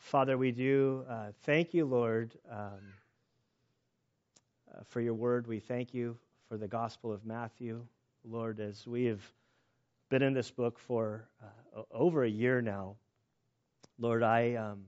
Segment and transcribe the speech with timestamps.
[0.00, 2.58] Father, we do uh, thank you, Lord, um,
[4.72, 5.46] uh, for your word.
[5.46, 6.16] We thank you
[6.48, 7.86] for the Gospel of Matthew.
[8.24, 9.20] Lord, as we have
[10.08, 11.28] been in this book for
[11.76, 12.96] uh, over a year now,
[13.98, 14.86] Lord, I, um,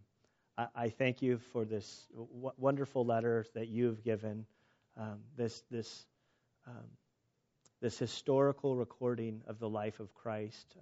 [0.56, 4.46] I, I, thank you for this w- wonderful letter that you have given,
[4.96, 6.06] um, this, this,
[6.66, 6.88] um,
[7.80, 10.74] this historical recording of the life of Christ.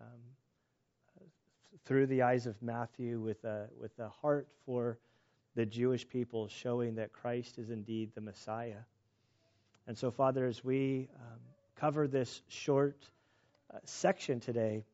[1.85, 4.99] Through the eyes of Matthew with a, with a heart for
[5.55, 8.83] the Jewish people, showing that Christ is indeed the Messiah.
[9.87, 11.39] And so, Father, as we um,
[11.75, 13.09] cover this short
[13.75, 14.85] uh, section today,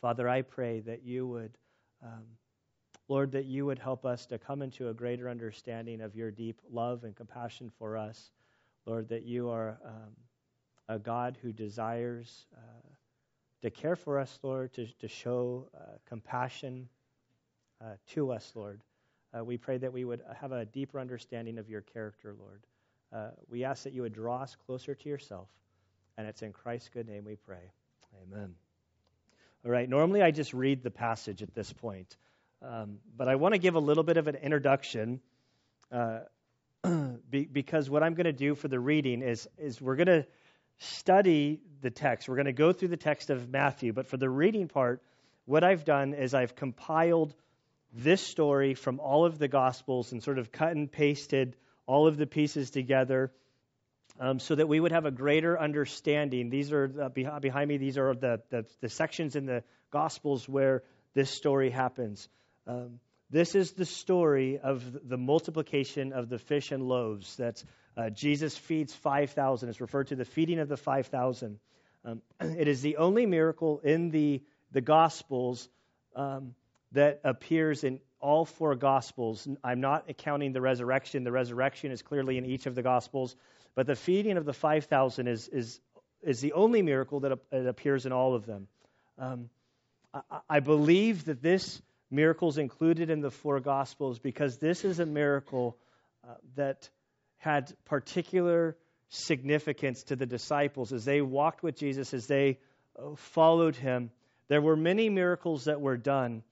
[0.00, 1.56] Father, I pray that you would,
[2.02, 2.24] um,
[3.08, 6.60] Lord, that you would help us to come into a greater understanding of your deep
[6.70, 8.30] love and compassion for us.
[8.86, 10.12] Lord, that you are um,
[10.88, 12.93] a God who desires uh,
[13.64, 16.86] to care for us, Lord, to, to show uh, compassion
[17.80, 18.82] uh, to us, Lord.
[19.34, 22.62] Uh, we pray that we would have a deeper understanding of your character, Lord.
[23.10, 25.48] Uh, we ask that you would draw us closer to yourself,
[26.18, 27.72] and it's in Christ's good name we pray.
[28.22, 28.54] Amen.
[29.64, 32.18] All right, normally I just read the passage at this point,
[32.60, 35.20] um, but I want to give a little bit of an introduction.
[35.90, 36.20] Uh,
[37.30, 40.26] because what I'm going to do for the reading is, is we're going to
[40.78, 42.28] study the text.
[42.28, 45.02] We're going to go through the text of Matthew, but for the reading part,
[45.44, 47.34] what I've done is I've compiled
[47.92, 52.16] this story from all of the Gospels and sort of cut and pasted all of
[52.16, 53.30] the pieces together
[54.18, 56.50] um, so that we would have a greater understanding.
[56.50, 60.82] These are uh, behind me, these are the, the, the, sections in the Gospels where
[61.14, 62.28] this story happens.
[62.66, 67.36] Um, this is the story of the multiplication of the fish and loaves.
[67.36, 67.64] That's
[67.96, 69.68] uh, Jesus feeds 5,000.
[69.68, 71.58] It's referred to the feeding of the 5,000.
[72.04, 74.42] Um, it is the only miracle in the,
[74.72, 75.68] the Gospels
[76.16, 76.54] um,
[76.92, 79.46] that appears in all four Gospels.
[79.62, 81.24] I'm not accounting the resurrection.
[81.24, 83.36] The resurrection is clearly in each of the Gospels,
[83.74, 85.80] but the feeding of the 5,000 is, is,
[86.22, 88.66] is the only miracle that appears in all of them.
[89.18, 89.50] Um,
[90.12, 91.80] I, I believe that this
[92.10, 95.76] miracle is included in the four Gospels because this is a miracle
[96.26, 96.88] uh, that
[97.44, 98.74] had particular
[99.10, 102.58] significance to the disciples as they walked with Jesus, as they
[102.98, 104.10] uh, followed him.
[104.48, 106.42] There were many miracles that were done,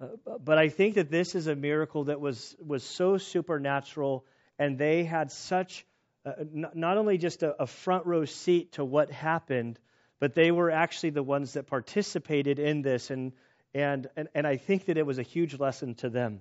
[0.00, 0.06] uh,
[0.44, 4.24] but I think that this is a miracle that was, was so supernatural,
[4.56, 5.84] and they had such
[6.24, 9.80] uh, not only just a, a front row seat to what happened,
[10.20, 13.32] but they were actually the ones that participated in this, and,
[13.74, 16.40] and, and, and I think that it was a huge lesson to them.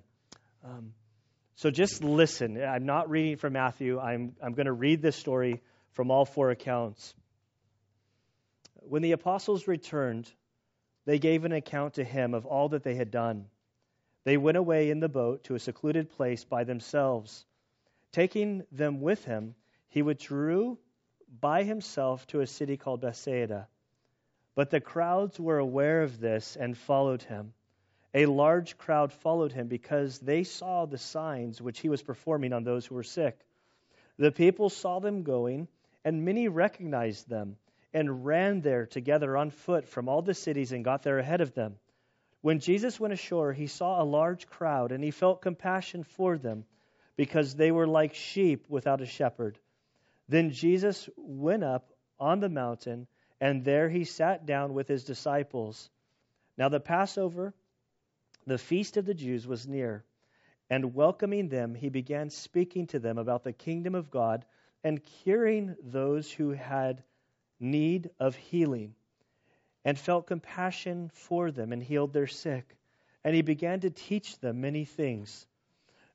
[0.64, 0.94] Um,
[1.56, 2.62] so just listen.
[2.62, 4.00] I'm not reading from Matthew.
[4.00, 5.62] I'm, I'm going to read this story
[5.92, 7.14] from all four accounts.
[8.82, 10.30] When the apostles returned,
[11.06, 13.46] they gave an account to him of all that they had done.
[14.26, 17.46] They went away in the boat to a secluded place by themselves.
[18.12, 19.56] Taking them with him,
[19.90, 20.78] he withdrew
[21.40, 23.68] by himself to a city called Bethsaida.
[24.56, 27.54] But the crowds were aware of this and followed him.
[28.16, 32.64] A large crowd followed him because they saw the signs which he was performing on
[32.64, 33.38] those who were sick.
[34.18, 35.68] The people saw them going,
[36.06, 37.58] and many recognized them
[37.94, 41.54] and ran there together on foot from all the cities and got there ahead of
[41.54, 41.76] them.
[42.40, 46.64] When Jesus went ashore, he saw a large crowd, and he felt compassion for them
[47.18, 49.60] because they were like sheep without a shepherd.
[50.30, 53.08] Then Jesus went up on the mountain,
[53.42, 55.90] and there he sat down with his disciples.
[56.58, 57.54] Now the Passover
[58.48, 60.04] the feast of the Jews was near,
[60.70, 64.46] and welcoming them, he began speaking to them about the kingdom of God
[64.84, 67.04] and curing those who had
[67.60, 68.94] need of healing,
[69.84, 72.76] and felt compassion for them and healed their sick.
[73.24, 75.48] And he began to teach them many things.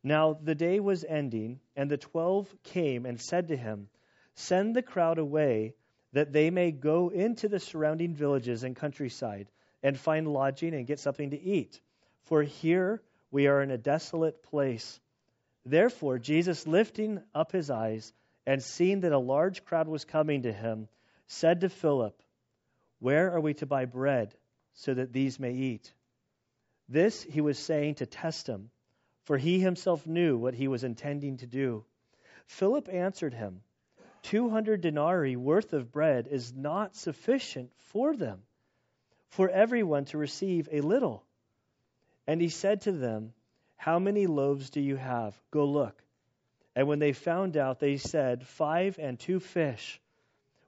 [0.04, 3.88] Now the day was ending, and the twelve came and said to him,
[4.34, 5.74] Send the crowd away,
[6.12, 9.50] that they may go into the surrounding villages and countryside,
[9.82, 11.80] and find lodging and get something to eat
[12.24, 15.00] for here we are in a desolate place.
[15.64, 18.12] Therefore, Jesus, lifting up his eyes
[18.46, 20.88] and seeing that a large crowd was coming to him,
[21.26, 22.20] said to Philip,
[22.98, 24.34] Where are we to buy bread
[24.74, 25.92] so that these may eat?
[26.88, 28.70] This he was saying to test him,
[29.24, 31.84] for he himself knew what he was intending to do.
[32.46, 33.62] Philip answered him,
[34.22, 38.42] Two hundred denarii worth of bread is not sufficient for them,
[39.28, 41.24] for everyone to receive a little.
[42.30, 43.32] And he said to them,
[43.76, 45.36] How many loaves do you have?
[45.50, 46.00] Go look.
[46.76, 50.00] And when they found out, they said, Five and two fish.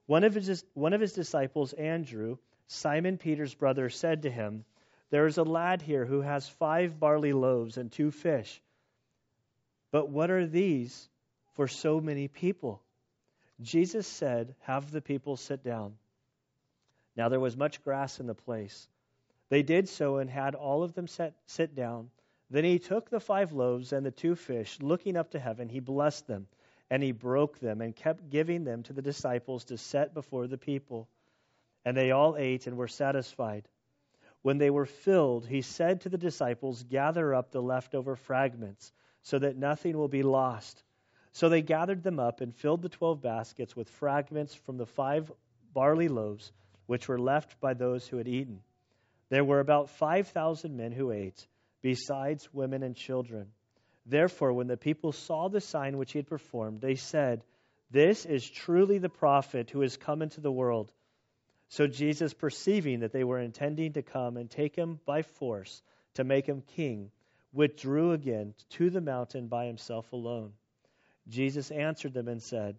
[0.06, 4.64] One of his, one of his disciples, Andrew, Simon Peter's brother, said to him,
[5.10, 8.60] There is a lad here who has five barley loaves and two fish.
[9.92, 11.08] But what are these
[11.52, 12.82] for so many people?
[13.60, 15.94] Jesus said, Have the people sit down.
[17.14, 18.88] Now there was much grass in the place.
[19.52, 22.08] They did so and had all of them set, sit down.
[22.48, 25.78] Then he took the five loaves and the two fish, looking up to heaven, he
[25.78, 26.46] blessed them,
[26.88, 30.56] and he broke them and kept giving them to the disciples to set before the
[30.56, 31.06] people.
[31.84, 33.68] And they all ate and were satisfied.
[34.40, 38.90] When they were filled, he said to the disciples, Gather up the leftover fragments,
[39.20, 40.82] so that nothing will be lost.
[41.32, 45.30] So they gathered them up and filled the twelve baskets with fragments from the five
[45.74, 46.52] barley loaves,
[46.86, 48.62] which were left by those who had eaten.
[49.32, 51.46] There were about five thousand men who ate,
[51.80, 53.46] besides women and children.
[54.04, 57.42] Therefore, when the people saw the sign which he had performed, they said,
[57.90, 60.92] This is truly the prophet who has come into the world.
[61.70, 65.80] So Jesus, perceiving that they were intending to come and take him by force
[66.12, 67.10] to make him king,
[67.54, 70.52] withdrew again to the mountain by himself alone.
[71.26, 72.76] Jesus answered them and said,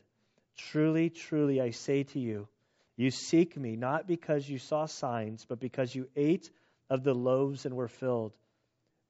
[0.55, 2.47] Truly, truly, I say to you,
[2.95, 6.49] you seek me not because you saw signs, but because you ate
[6.89, 8.33] of the loaves and were filled.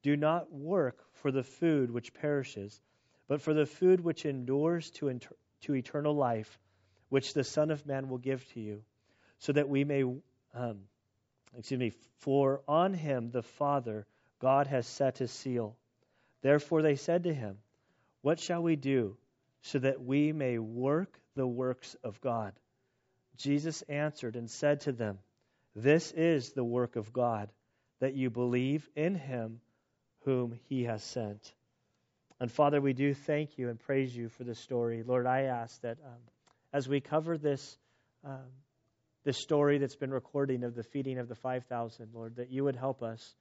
[0.03, 2.79] Do not work for the food which perishes,
[3.27, 6.59] but for the food which endures to, inter- to eternal life,
[7.09, 8.83] which the Son of Man will give to you
[9.39, 10.03] so that we may,
[10.53, 10.79] um,
[11.57, 14.05] excuse me, for on him the Father
[14.39, 15.75] God has set his seal.
[16.41, 17.57] Therefore they said to him,
[18.21, 19.17] What shall we do
[19.61, 22.53] so that we may work the works of God?
[23.37, 25.19] Jesus answered and said to them,
[25.75, 27.49] This is the work of God,
[27.99, 29.59] that you believe in him
[30.25, 31.53] whom he has sent.
[32.39, 35.03] And Father, we do thank you and praise you for this story.
[35.03, 36.19] Lord, I ask that um,
[36.71, 37.77] as we cover this
[38.23, 38.51] um,
[39.23, 42.75] this story that's been recording of the feeding of the 5,000, Lord, that you would
[42.75, 43.35] help us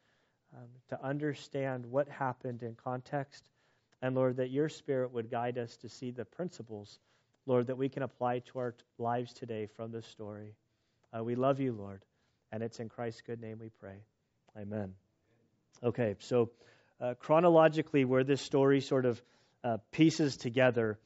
[0.55, 3.45] um, to understand what happened in context.
[4.01, 6.99] And Lord, that your Spirit would guide us to see the principles,
[7.47, 10.55] Lord, that we can apply to our lives today from this story.
[11.17, 12.05] Uh, we love you, Lord,
[12.51, 14.05] and it's in Christ's good name we pray.
[14.57, 14.95] Amen.
[15.83, 16.51] Okay, so
[17.01, 19.21] uh, chronologically, where this story sort of
[19.65, 20.99] uh, pieces together,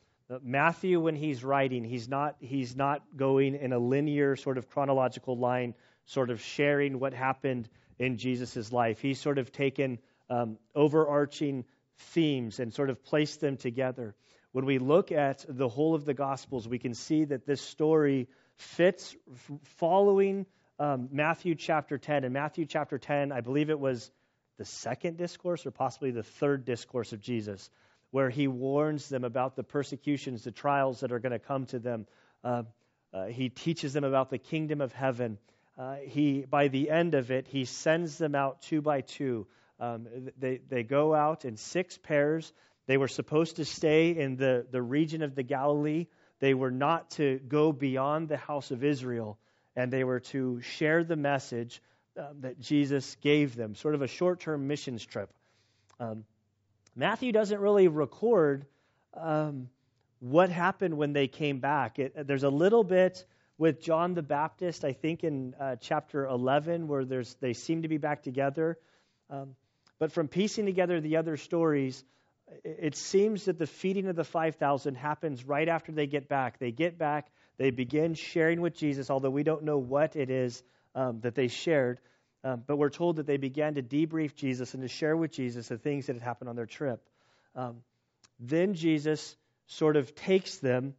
[0.42, 5.38] Matthew, when he's writing, he's not, he's not going in a linear sort of chronological
[5.38, 5.74] line,
[6.04, 7.68] sort of sharing what happened
[7.98, 9.00] in Jesus' life.
[9.00, 9.98] He's sort of taken
[10.28, 11.64] um, overarching
[11.98, 14.14] themes and sort of placed them together.
[14.56, 18.26] When we look at the whole of the Gospels, we can see that this story
[18.54, 19.14] fits
[19.76, 20.46] following
[20.78, 22.24] um, Matthew chapter 10.
[22.24, 24.10] In Matthew chapter 10, I believe it was
[24.56, 27.68] the second discourse or possibly the third discourse of Jesus
[28.12, 31.78] where he warns them about the persecutions, the trials that are going to come to
[31.78, 32.06] them.
[32.42, 32.62] Uh,
[33.12, 35.36] uh, he teaches them about the kingdom of heaven.
[35.76, 39.46] Uh, he, by the end of it, he sends them out two by two.
[39.78, 40.06] Um,
[40.38, 42.54] they, they go out in six pairs.
[42.86, 46.06] They were supposed to stay in the, the region of the Galilee.
[46.38, 49.38] They were not to go beyond the house of Israel,
[49.74, 51.82] and they were to share the message
[52.18, 55.30] uh, that Jesus gave them, sort of a short term missions trip.
[55.98, 56.24] Um,
[56.94, 58.66] Matthew doesn't really record
[59.14, 59.68] um,
[60.20, 61.98] what happened when they came back.
[61.98, 63.24] It, there's a little bit
[63.58, 67.88] with John the Baptist, I think in uh, chapter 11, where there's, they seem to
[67.88, 68.78] be back together.
[69.30, 69.56] Um,
[69.98, 72.04] but from piecing together the other stories,
[72.64, 76.59] it, seems that the feeding of the 5,000 happens right after they get back.
[76.59, 80.62] They get back, they begin sharing with Jesus, although we don't know what it is
[80.94, 82.00] um, that they shared.
[82.44, 85.68] Um, but we're told that they began to debrief Jesus and to share with Jesus
[85.68, 87.02] the things that had happened on their trip.
[87.56, 87.78] Um,
[88.38, 90.94] then Jesus sort of takes them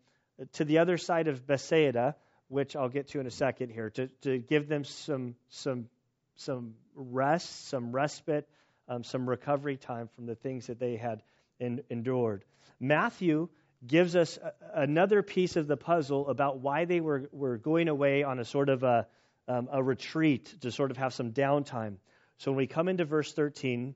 [0.53, 2.15] to the other side of Bethsaida,
[2.49, 5.87] which I'll get to in a second here, to, to give them some, some,
[6.35, 8.47] some rest, some respite,
[8.89, 11.21] um, some recovery time from the things that they had
[11.59, 12.45] endured.
[12.79, 13.49] Matthew
[13.85, 18.23] gives us a, another piece of the puzzle about why they were, were going away
[18.23, 19.07] on a sort of a,
[19.47, 21.97] um, a retreat to sort of have some downtime.
[22.37, 23.95] So when we come into verse 13,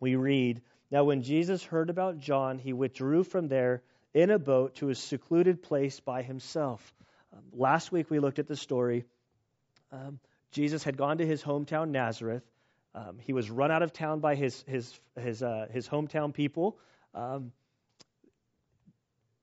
[0.00, 3.82] we read Now, when Jesus heard about John, he withdrew from there
[4.14, 6.94] in a boat to a secluded place by himself.
[7.32, 9.04] Um, last week we looked at the story.
[9.92, 10.20] Um,
[10.52, 12.42] Jesus had gone to his hometown, Nazareth.
[12.96, 16.78] Um, he was run out of town by his, his, his, uh, his hometown people.
[17.14, 17.52] Um,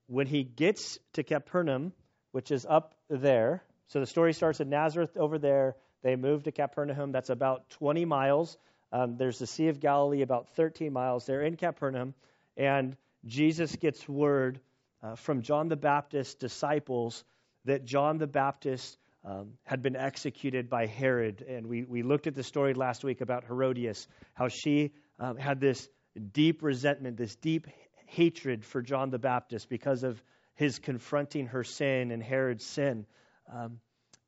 [0.07, 1.93] when he gets to Capernaum,
[2.31, 5.75] which is up there, so the story starts in Nazareth over there.
[6.01, 7.11] They move to Capernaum.
[7.11, 8.57] That's about 20 miles.
[8.91, 11.27] Um, there's the Sea of Galilee, about 13 miles.
[11.27, 12.15] They're in Capernaum,
[12.57, 14.59] and Jesus gets word
[15.03, 17.23] uh, from John the Baptist's disciples
[17.65, 21.43] that John the Baptist um, had been executed by Herod.
[21.47, 25.59] And we, we looked at the story last week about Herodias, how she um, had
[25.59, 25.87] this
[26.31, 27.67] deep resentment, this deep
[28.07, 30.21] hatred for John the Baptist because of
[30.55, 33.05] his confronting her sin and Herod's sin.
[33.51, 33.79] Um,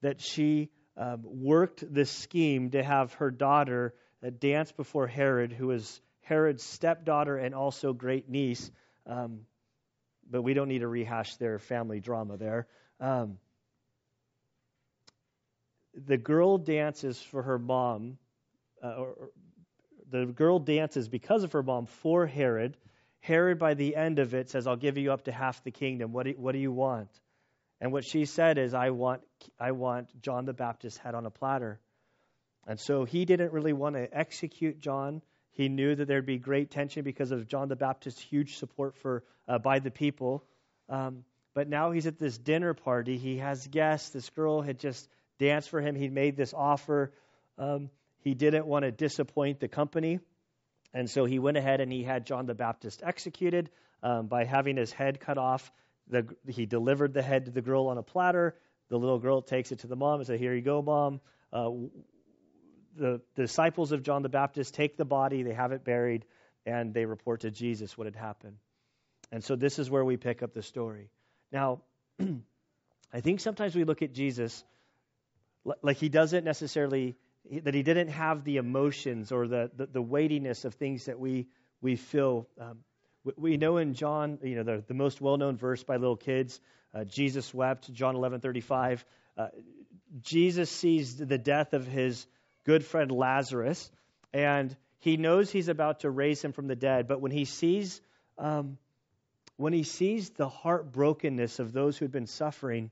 [0.02, 3.94] that she um, worked this scheme to have her daughter
[4.26, 8.72] uh, dance before Herod, who was Herod's stepdaughter and also great niece.
[9.06, 9.42] Um,
[10.30, 12.68] but we don't need to rehash their family drama there.
[13.00, 13.38] Um,
[15.96, 18.18] the girl dances for her mom,
[18.84, 19.30] uh, or,
[20.10, 22.78] the girl dances because of her mom for Herod.
[23.22, 26.14] Herod, by the end of it, says, I'll give you up to half the kingdom.
[26.14, 27.10] What do, what do you want?
[27.82, 29.22] And what she said is, I want,
[29.60, 31.80] I want John the Baptist's head on a platter.
[32.68, 35.22] And so he didn't really want to execute John.
[35.52, 39.24] He knew that there'd be great tension because of John the Baptist's huge support for
[39.48, 40.44] uh, by the people.
[40.90, 41.24] Um,
[41.54, 43.18] but now he's at this dinner party.
[43.18, 44.10] He has guests.
[44.10, 45.08] This girl had just
[45.40, 45.96] danced for him.
[45.96, 47.14] He made this offer.
[47.58, 47.90] Um,
[48.20, 50.20] he didn't want to disappoint the company.
[50.94, 53.70] And so he went ahead and he had John the Baptist executed
[54.02, 55.72] um, by having his head cut off.
[56.08, 58.56] The, he delivered the head to the girl on a platter.
[58.90, 61.20] The little girl takes it to the mom and says, Here you go, mom.
[61.52, 61.70] Uh,
[62.96, 66.26] the, the disciples of John the Baptist take the body, they have it buried,
[66.66, 68.58] and they report to Jesus what had happened.
[69.32, 71.10] And so this is where we pick up the story.
[71.52, 71.82] Now,
[73.14, 74.64] I think sometimes we look at Jesus
[75.82, 77.16] like he doesn't necessarily,
[77.64, 81.48] that he didn't have the emotions or the, the, the weightiness of things that we,
[81.82, 82.48] we feel.
[82.60, 82.80] Um,
[83.36, 86.60] we, know in John, you know, the, the most well known verse by little kids,
[86.94, 89.04] uh, Jesus wept, John 11 35.
[89.38, 89.48] Uh,
[90.22, 92.26] Jesus sees the death of his
[92.66, 93.92] good friend Lazarus,
[94.34, 97.08] and he knows he's about to raise him from the dead.
[97.08, 98.02] But when he sees,
[98.38, 98.78] um,
[99.58, 102.92] when he sees the heartbrokenness of those who had been suffering,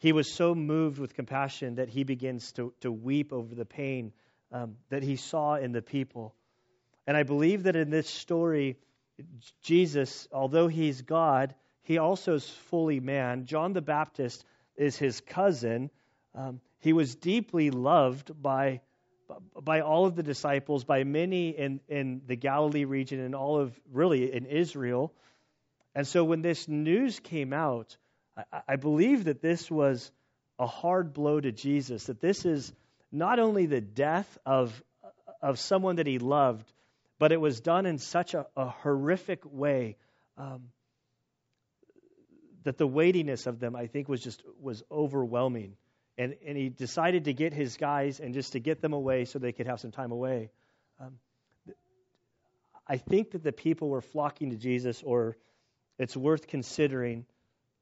[0.00, 4.12] he was so moved with compassion that he begins to, to weep over the pain
[4.50, 6.34] um, that he saw in the people.
[7.06, 8.78] And I believe that in this story,
[9.62, 13.44] Jesus, although he's God, he also is fully man.
[13.44, 15.90] John the Baptist is his cousin.
[16.34, 18.80] Um, he was deeply loved by
[19.62, 23.78] by all of the disciples, by many in, in the Galilee region, and all of
[23.92, 25.12] really in Israel.
[25.94, 27.96] And so when this news came out,
[28.68, 30.10] I, believe that this was
[30.58, 32.72] a hard blow to Jesus, that this is
[33.12, 34.82] not only the death of,
[35.42, 36.72] of someone that he loved,
[37.18, 39.96] but it was done in such a, a horrific way
[40.38, 40.68] um,
[42.62, 45.76] that the weightiness of them, I think, was just was overwhelming
[46.20, 49.38] and, and he decided to get his guys and just to get them away so
[49.38, 50.50] they could have some time away.
[51.00, 51.18] Um,
[52.86, 55.38] I think that the people were flocking to Jesus, or
[55.98, 57.24] it's worth considering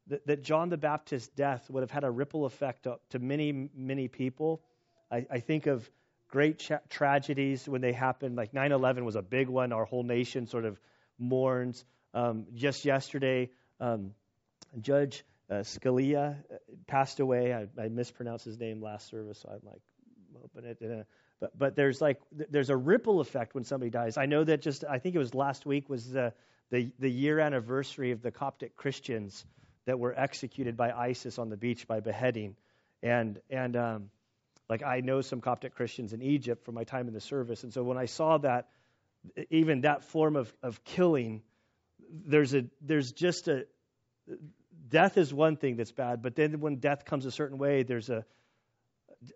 [0.09, 4.09] that, that John the Baptist's death would have had a ripple effect to many, many
[4.09, 4.63] people.
[5.11, 5.89] I, I think of
[6.29, 9.73] great cha- tragedies when they happened, like 9 11 was a big one.
[9.73, 10.79] Our whole nation sort of
[11.19, 11.85] mourns.
[12.15, 13.51] Um, just yesterday,
[13.81, 14.13] um,
[14.81, 17.55] Judge uh, Scalia uh, passed away.
[17.55, 19.81] I, I, mispronounced his name last service, so I'm like,
[20.45, 20.79] open it.
[20.83, 21.05] Uh,
[21.41, 24.17] but but there's like there's a ripple effect when somebody dies.
[24.17, 26.33] I know that just I think it was last week was the
[26.71, 29.45] the, the year anniversary of the Coptic Christians
[29.89, 32.57] that were executed by ISIS on the beach by beheading,
[33.03, 34.11] and and um,
[34.69, 37.73] like I know some Coptic Christians in Egypt from my time in the service, and
[37.73, 38.69] so when I saw that,
[39.51, 41.43] even that form of of killing,
[42.27, 43.67] there's a there's just a
[44.89, 48.11] death is one thing that's bad, but then when death comes a certain way, there's
[48.11, 48.27] a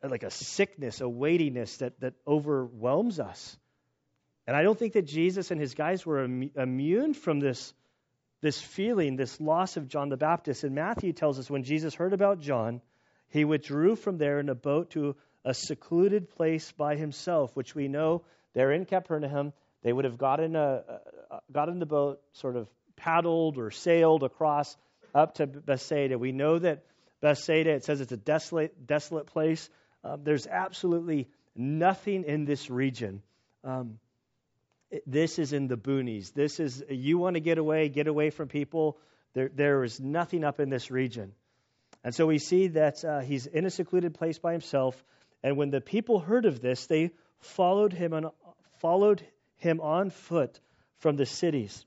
[0.03, 3.57] like a sickness, a weightiness that, that overwhelms us.
[4.47, 7.73] And I don't think that Jesus and his guys were immune from this,
[8.43, 10.65] this feeling, this loss of John the Baptist.
[10.65, 12.83] And Matthew tells us when Jesus heard about John,
[13.29, 17.89] he withdrew from there in a boat to a secluded place by himself, which we
[17.89, 18.23] know
[18.53, 19.53] they're in Capernaum.
[19.83, 20.83] They would have got in, a,
[21.51, 24.77] got in the boat, sort of paddled or sailed across
[25.15, 26.19] up to Bethsaida.
[26.19, 26.85] We know that
[27.21, 29.69] Bethsaida, it says it's a desolate, desolate place.
[30.05, 33.23] Um, there's absolutely nothing in this region.
[33.65, 33.99] Um,
[35.07, 36.33] this is in the boonies.
[36.33, 38.99] This is, you want to get away, get away from people.
[39.35, 41.33] There, there is nothing up in this region.
[42.05, 45.03] And so we see that uh, he's in a secluded place by himself.
[45.43, 48.31] And when the people heard of this, they followed him on,
[48.81, 50.61] followed him on foot
[50.99, 51.85] from the cities.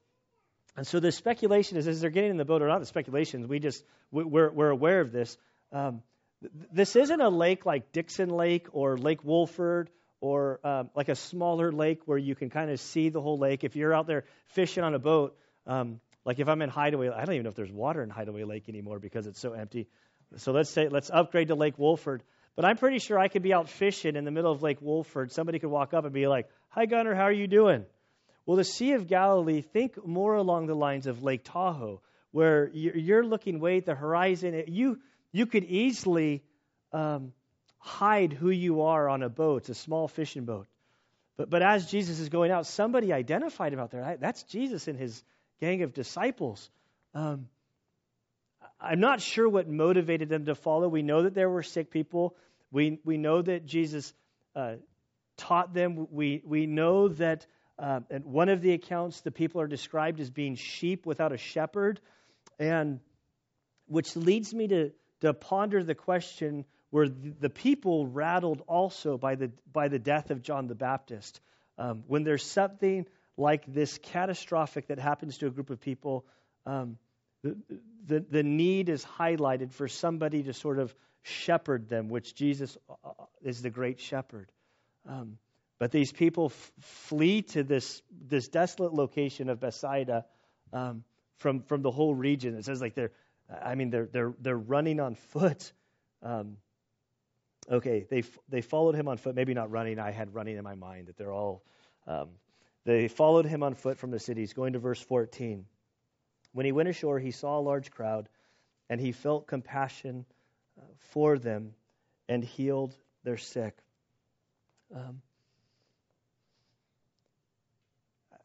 [0.78, 3.48] And so the speculation is as they're getting in the boat, or not the speculations,
[3.48, 5.38] we just, we're, we're aware of this.
[5.72, 6.02] Um,
[6.72, 9.88] this isn't a lake like Dixon Lake or Lake Wohlford
[10.22, 13.64] or um, like a smaller lake where you can kind of see the whole lake.
[13.64, 17.26] If you're out there fishing on a boat, um, like if I'm in Hideaway, I
[17.26, 19.88] don't even know if there's water in Hideaway Lake anymore because it's so empty.
[20.38, 22.22] So let's say let's upgrade to Lake Wohlford.
[22.56, 25.32] But I'm pretty sure I could be out fishing in the middle of Lake Wohlford.
[25.32, 27.86] Somebody could walk up and be like, Hi, Gunner, how are you doing?
[28.46, 33.26] Well, the Sea of Galilee, think more along the lines of Lake Tahoe, where you're
[33.26, 34.66] looking way at the horizon.
[34.68, 35.00] You,
[35.32, 36.44] you could easily
[36.92, 37.34] um,
[37.86, 39.62] hide who you are on a boat.
[39.62, 40.66] It's a small fishing boat.
[41.38, 44.18] But, but as Jesus is going out, somebody identified him out there.
[44.20, 45.24] That's Jesus and his
[45.62, 46.72] gang of disciples.
[47.14, 47.48] Um,
[48.82, 50.88] I'm not sure what motivated them to follow.
[50.88, 52.36] We know that there were sick people.
[52.72, 54.14] We, we know that Jesus
[54.56, 54.78] uh,
[55.38, 56.08] taught them.
[56.10, 57.46] We, we know that
[57.78, 61.38] uh, at one of the accounts, the people are described as being sheep without a
[61.38, 62.02] shepherd.
[62.58, 63.00] And
[63.86, 69.52] which leads me to, to ponder the question were the people rattled also by the,
[69.72, 71.42] by the death of John the Baptist?
[71.78, 73.06] Um, when there's something
[73.38, 76.26] like this catastrophic that happens to a group of people,
[76.66, 76.98] um,
[77.44, 77.58] the,
[78.06, 82.94] the, the need is highlighted for somebody to sort of shepherd them, which Jesus uh,
[83.04, 84.52] uh, is the great shepherd.
[85.08, 85.38] Um,
[85.80, 90.26] but these people f- flee to this, this desolate location of Bethsaida
[90.72, 91.04] um,
[91.38, 92.56] from, from the whole region.
[92.56, 93.12] It says like they're,
[93.64, 95.72] I mean, they're, they're, they're running on foot.
[96.24, 96.58] Um,
[97.70, 99.36] okay, they they followed him on foot.
[99.36, 100.00] Maybe not running.
[100.00, 101.64] I had running in my mind that they're all.
[102.08, 102.30] Um,
[102.86, 104.54] they followed him on foot from the cities.
[104.54, 105.66] Going to verse 14.
[106.54, 108.30] When he went ashore, he saw a large crowd,
[108.90, 110.26] and he felt compassion
[110.78, 111.74] uh, for them,
[112.30, 113.76] and healed their sick.
[114.96, 115.22] Um,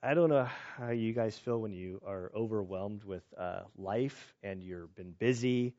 [0.02, 0.48] I don't know
[0.78, 5.74] how you guys feel when you are overwhelmed with uh, life and you've been busy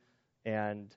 [0.46, 0.96] and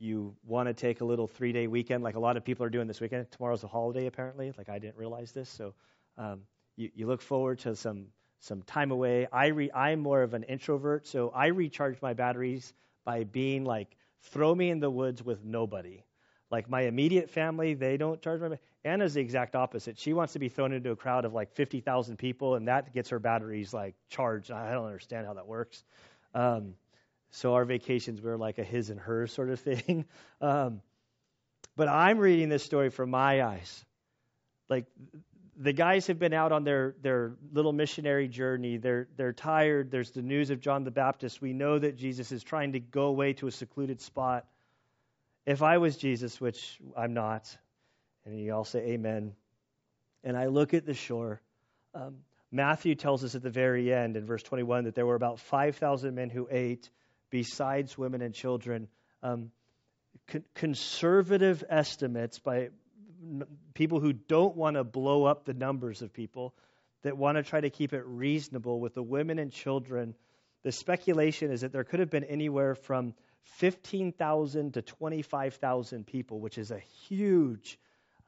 [0.00, 2.70] you want to take a little three day weekend, like a lot of people are
[2.70, 3.30] doing this weekend.
[3.30, 4.52] Tomorrow's a holiday, apparently.
[4.56, 5.48] Like I didn't realize this.
[5.48, 5.74] So
[6.16, 6.40] um,
[6.76, 8.06] you, you look forward to some
[8.40, 9.28] some time away.
[9.30, 12.72] I re, I'm more of an introvert, so I recharge my batteries
[13.04, 16.02] by being like, throw me in the woods with nobody.
[16.50, 18.58] Like my immediate family, they don't charge my.
[18.82, 19.98] Anna's the exact opposite.
[19.98, 23.10] She wants to be thrown into a crowd of like 50,000 people, and that gets
[23.10, 24.50] her batteries like charged.
[24.50, 25.84] I don't understand how that works.
[26.34, 26.74] Um,
[27.30, 30.04] so our vacations were like a his and her sort of thing.
[30.40, 30.80] Um,
[31.76, 33.84] but I'm reading this story from my eyes.
[34.70, 34.86] Like
[35.56, 38.78] the guys have been out on their, their little missionary journey.
[38.78, 39.90] They're, they're tired.
[39.90, 41.42] There's the news of John the Baptist.
[41.42, 44.46] We know that Jesus is trying to go away to a secluded spot.
[45.44, 47.54] If I was Jesus, which I'm not,
[48.24, 49.34] and you all say amen,
[50.24, 51.42] and I look at the shore,
[51.94, 52.16] um,
[52.52, 56.14] Matthew tells us at the very end in verse 21 that there were about 5,000
[56.14, 56.90] men who ate
[57.30, 58.88] besides women and children.
[59.22, 59.50] Um,
[60.28, 62.70] con- conservative estimates by
[63.22, 66.54] n- people who don't want to blow up the numbers of people,
[67.02, 70.14] that want to try to keep it reasonable with the women and children.
[70.62, 73.14] The speculation is that there could have been anywhere from
[73.58, 77.78] 15,000 to 25,000 people, which is a huge.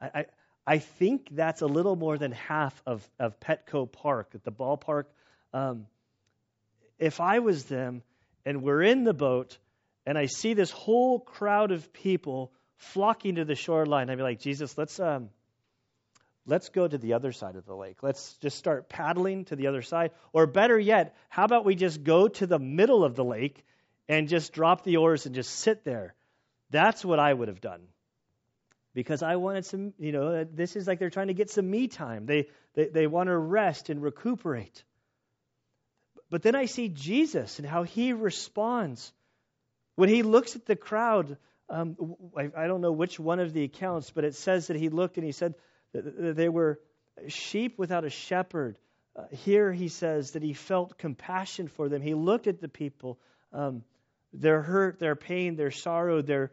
[0.01, 0.25] I,
[0.65, 5.05] I, think that's a little more than half of, of Petco Park at the ballpark.
[5.53, 5.85] Um,
[6.97, 8.01] if I was them,
[8.45, 9.57] and we're in the boat,
[10.05, 14.09] and I see this whole crowd of people flocking to the shoreline.
[14.09, 15.29] I'd be like, Jesus, let's um,
[16.45, 18.03] let's go to the other side of the lake.
[18.03, 20.11] Let's just start paddling to the other side.
[20.33, 23.63] Or better yet, how about we just go to the middle of the lake
[24.09, 26.15] and just drop the oars and just sit there?
[26.69, 27.81] That's what I would have done.
[28.93, 31.87] Because I wanted some, you know, this is like they're trying to get some me
[31.87, 32.25] time.
[32.25, 34.83] They, they, they want to rest and recuperate.
[36.33, 39.13] But then I see Jesus and how he responds.
[39.93, 41.37] When he looks at the crowd,
[41.69, 44.89] um, I, I, don't know which one of the accounts, but it says that he
[44.89, 45.53] looked and he said
[45.93, 46.79] that they were
[47.27, 48.79] sheep without a shepherd.
[49.15, 52.01] Uh, here he says that he felt compassion for them.
[52.01, 53.19] He looked at the people,
[53.51, 53.83] um,
[54.33, 56.51] their hurt, their pain, their sorrow, their,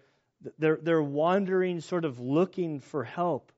[0.58, 3.50] their, their wandering, sort of looking for help.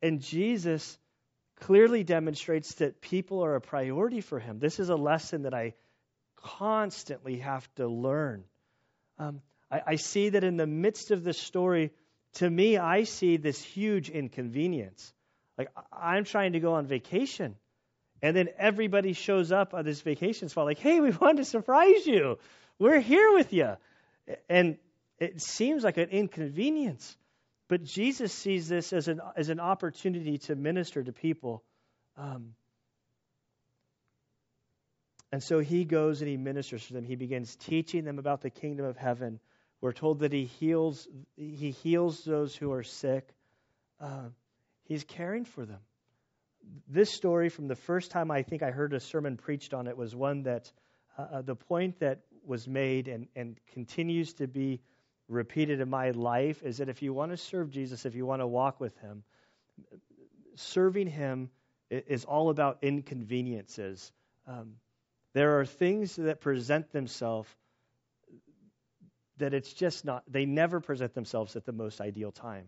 [0.00, 0.96] And Jesus
[1.60, 4.58] clearly demonstrates that people are a priority for him.
[4.58, 5.74] This is a lesson that I
[6.36, 8.44] constantly have to learn.
[9.18, 11.92] Um, I, I see that in the midst of this story,
[12.34, 15.12] to me, I see this huge inconvenience.
[15.58, 17.56] Like, I'm trying to go on vacation,
[18.22, 22.06] and then everybody shows up on this vacation spot, like, hey, we wanted to surprise
[22.06, 22.38] you.
[22.78, 23.76] We're here with you.
[24.48, 24.78] And
[25.18, 27.16] it seems like an inconvenience.
[27.72, 31.64] But Jesus sees this as an, as an opportunity to minister to people.
[32.18, 32.52] Um,
[35.32, 37.02] and so he goes and he ministers to them.
[37.02, 39.40] He begins teaching them about the kingdom of heaven.
[39.80, 43.26] We're told that he heals, he heals those who are sick.
[43.98, 44.28] Uh,
[44.84, 45.80] he's caring for them.
[46.88, 49.96] This story, from the first time I think I heard a sermon preached on it,
[49.96, 50.70] was one that
[51.16, 54.82] uh, uh the point that was made and, and continues to be
[55.28, 58.40] repeated in my life is that if you want to serve Jesus, if you want
[58.40, 59.24] to walk with Him,
[60.56, 61.50] serving Him
[61.90, 64.12] is all about inconveniences.
[64.46, 64.74] Um,
[65.34, 67.48] there are things that present themselves
[69.38, 72.66] that it's just not, they never present themselves at the most ideal time.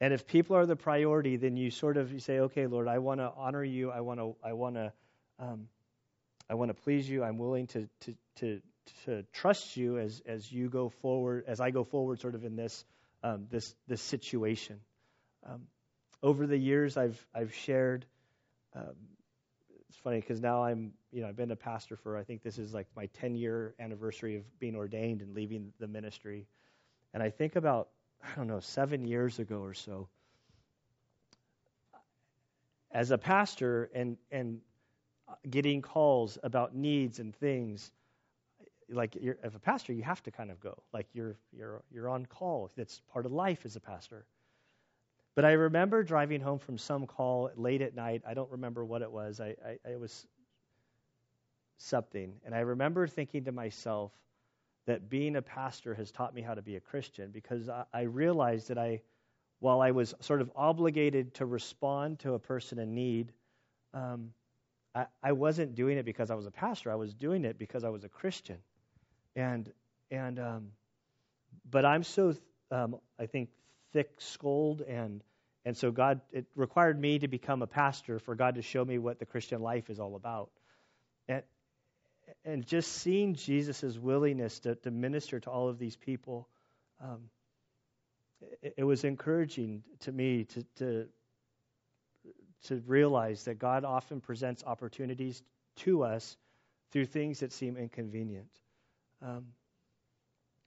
[0.00, 2.98] And if people are the priority, then you sort of you say, okay, Lord, I
[2.98, 3.90] want to honor you.
[3.90, 4.92] I want to, I want to,
[5.38, 5.68] um,
[6.50, 7.24] I want to please you.
[7.24, 8.60] I'm willing to, to, to,
[9.04, 12.56] to trust you as, as you go forward, as I go forward, sort of in
[12.56, 12.84] this,
[13.22, 14.80] um, this, this situation.
[15.44, 15.62] Um,
[16.22, 18.04] over the years, I've, I've shared.
[18.74, 18.94] Um,
[19.88, 22.58] it's funny because now I'm, you know, I've been a pastor for I think this
[22.58, 26.46] is like my 10 year anniversary of being ordained and leaving the ministry,
[27.14, 27.88] and I think about
[28.22, 30.08] I don't know seven years ago or so.
[32.90, 34.60] As a pastor and and
[35.48, 37.90] getting calls about needs and things,
[38.90, 40.82] like as a pastor, you have to kind of go.
[40.92, 42.70] Like you're you're you're on call.
[42.76, 44.24] That's part of life as a pastor.
[45.34, 48.22] But I remember driving home from some call late at night.
[48.26, 49.40] I don't remember what it was.
[49.40, 50.26] I, I it was
[51.78, 54.12] something, and I remember thinking to myself
[54.86, 58.02] that being a pastor has taught me how to be a Christian because I, I
[58.02, 59.02] realized that I,
[59.58, 63.32] while I was sort of obligated to respond to a person in need.
[63.92, 64.32] Um,
[65.22, 66.90] I wasn't doing it because I was a pastor.
[66.90, 68.56] I was doing it because I was a Christian
[69.36, 69.70] and
[70.10, 70.68] and um,
[71.70, 72.34] but I'm so
[72.70, 73.50] um, I think
[73.92, 75.22] thick-skulled and
[75.64, 78.98] and so God it required me to become a pastor for God to show me
[78.98, 80.50] what the Christian life is all about,
[81.28, 81.42] and
[82.44, 86.48] and just seeing Jesus' willingness to, to minister to all of these people,
[87.00, 87.30] um,
[88.62, 91.08] it, it, was encouraging to me to, to
[92.64, 95.42] to realize that God often presents opportunities
[95.76, 96.36] to us
[96.90, 98.48] through things that seem inconvenient.
[99.26, 99.46] Um,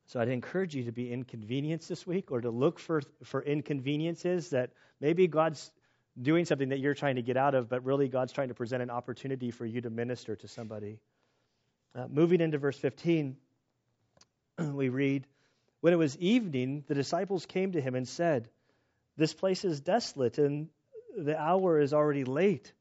[0.08, 4.50] so I'd encourage you to be inconvenienced this week or to look for, for inconveniences
[4.50, 5.72] that maybe God's
[6.22, 8.84] doing something that you're trying to get out of, but really God's trying to present
[8.84, 11.00] an opportunity for you to minister to somebody.
[11.96, 13.38] Uh, moving into verse 15,
[14.74, 15.26] we read,
[15.80, 18.50] When it was evening, the disciples came to him and said,
[19.16, 20.68] This place is desolate, and
[21.18, 22.74] the hour is already late.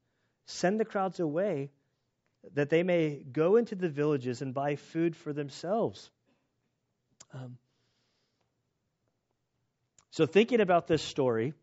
[0.45, 1.69] Send the crowds away
[2.53, 6.09] that they may go into the villages and buy food for themselves.
[7.33, 7.57] Um,
[10.11, 11.53] so, thinking about this story,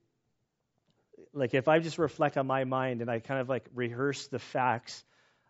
[1.32, 4.38] like if I just reflect on my mind and I kind of like rehearse the
[4.38, 5.04] facts,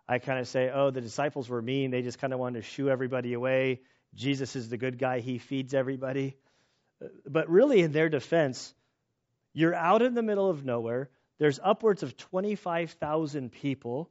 [0.08, 1.90] I kind of say, oh, the disciples were mean.
[1.90, 3.80] They just kind of wanted to shoo everybody away.
[4.14, 6.36] Jesus is the good guy, he feeds everybody.
[7.26, 8.74] But really, in their defense,
[9.52, 11.10] you're out in the middle of nowhere.
[11.38, 14.10] There's upwards of 25,000 people.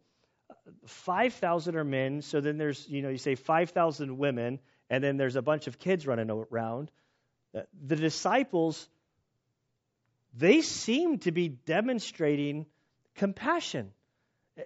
[0.85, 5.35] 5,000 are men, so then there's, you know, you say 5,000 women, and then there's
[5.35, 6.91] a bunch of kids running around.
[7.55, 8.87] Uh, the disciples,
[10.35, 12.65] they seem to be demonstrating
[13.15, 13.91] compassion.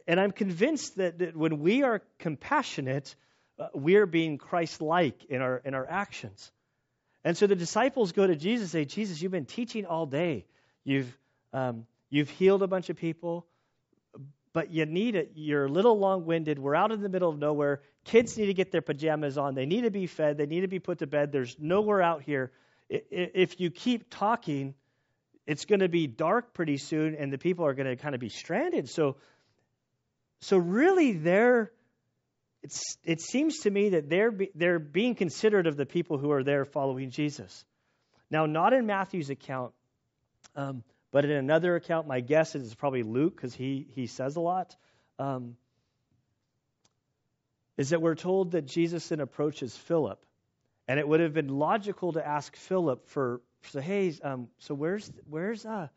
[0.07, 3.15] And I'm convinced that, that when we are compassionate,
[3.57, 6.51] uh, we're being Christ like in our, in our actions.
[7.23, 10.45] And so the disciples go to Jesus and say, Jesus, you've been teaching all day.
[10.83, 11.17] You've,
[11.51, 13.45] um, you've healed a bunch of people
[14.59, 15.31] but you need it.
[15.35, 16.59] You're a little long winded.
[16.59, 17.79] We're out in the middle of nowhere.
[18.03, 19.55] Kids need to get their pajamas on.
[19.55, 20.37] They need to be fed.
[20.37, 21.31] They need to be put to bed.
[21.31, 22.51] There's nowhere out here.
[22.89, 24.73] If you keep talking,
[25.47, 28.19] it's going to be dark pretty soon, and the people are going to kind of
[28.19, 28.89] be stranded.
[28.89, 29.15] So,
[30.41, 31.71] so really, they're.
[32.61, 36.31] It's, it seems to me that they're, be, they're being considerate of the people who
[36.31, 37.63] are there following Jesus.
[38.29, 39.71] Now, not in Matthew's account,
[40.57, 44.35] um, but in another account, my guess is it's probably Luke because he, he says
[44.35, 44.75] a lot.
[45.17, 45.55] Um,
[47.77, 50.23] is that we're told that Jesus then approaches Philip.
[50.89, 55.09] And it would have been logical to ask Philip for, so hey, um, so where's
[55.29, 55.87] where's uh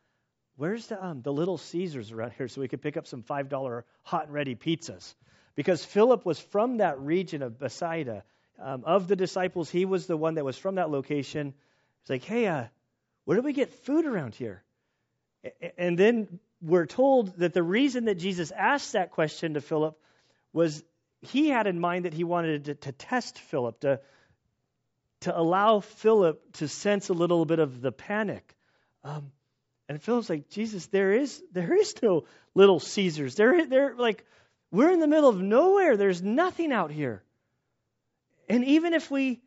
[0.56, 3.48] where's the um, the little Caesars around here so we could pick up some five
[3.48, 5.14] dollar hot and ready pizzas?
[5.56, 8.22] Because Philip was from that region of Bethsaida.
[8.60, 11.52] Um, of the disciples, he was the one that was from that location.
[12.02, 12.66] It's like, hey, uh,
[13.24, 14.62] where do we get food around here?
[15.76, 19.98] And then we're told that the reason that Jesus asked that question to Philip
[20.52, 20.84] was
[21.20, 24.00] he had in mind that he wanted to, to test Philip, to,
[25.20, 28.54] to allow Philip to sense a little bit of the panic.
[29.04, 29.32] Um,
[29.88, 32.24] and Philip's like, Jesus, there is there is no
[32.54, 33.34] little Caesars.
[33.34, 34.24] There, there, like,
[34.70, 35.96] we're in the middle of nowhere.
[35.96, 37.22] There's nothing out here.
[38.48, 39.40] And even if we,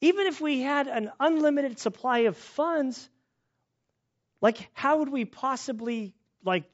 [0.00, 3.08] even if we had an unlimited supply of funds,
[4.46, 6.70] like, how would we possibly like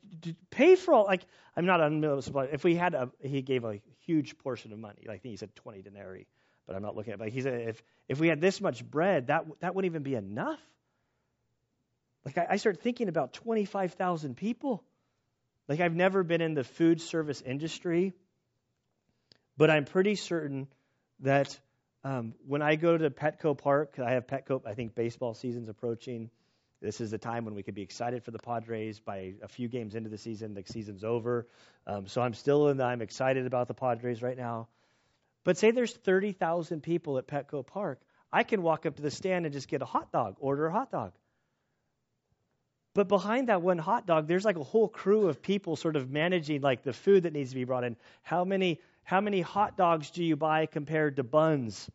[0.50, 1.04] pay for all?
[1.06, 1.22] Like,
[1.56, 2.48] I'm not unlimited supply.
[2.52, 5.04] If we had a, he gave a huge portion of money.
[5.06, 6.26] Like, I think he said 20 denarii.
[6.66, 7.18] but I'm not looking at.
[7.18, 10.14] But he said, if if we had this much bread, that that wouldn't even be
[10.14, 10.60] enough.
[12.26, 14.84] Like I, I start thinking about 25,000 people.
[15.66, 18.12] Like I've never been in the food service industry,
[19.56, 20.68] but I'm pretty certain
[21.20, 21.58] that
[22.04, 24.60] um, when I go to Petco Park, I have Petco.
[24.66, 26.28] I think baseball season's approaching.
[26.82, 28.98] This is the time when we could be excited for the Padres.
[28.98, 31.46] By a few games into the season, the season's over.
[31.86, 32.76] Um, so I'm still in.
[32.76, 34.66] The, I'm excited about the Padres right now.
[35.44, 38.00] But say there's 30,000 people at Petco Park.
[38.32, 40.72] I can walk up to the stand and just get a hot dog, order a
[40.72, 41.12] hot dog.
[42.94, 46.10] But behind that one hot dog, there's like a whole crew of people sort of
[46.10, 47.96] managing like the food that needs to be brought in.
[48.22, 51.90] How many how many hot dogs do you buy compared to buns?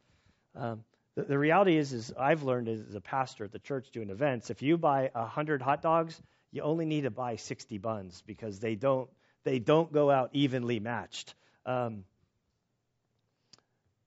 [0.56, 0.84] Um,
[1.17, 4.49] the, the, reality is, is I've learned as a pastor at the church doing events,
[4.49, 8.75] if you buy hundred hot dogs, you only need to buy 60 buns because they
[8.75, 9.10] don't
[9.43, 11.34] they don't go out evenly matched.
[11.65, 12.03] Um,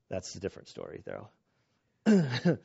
[0.08, 1.28] that's a different story, though.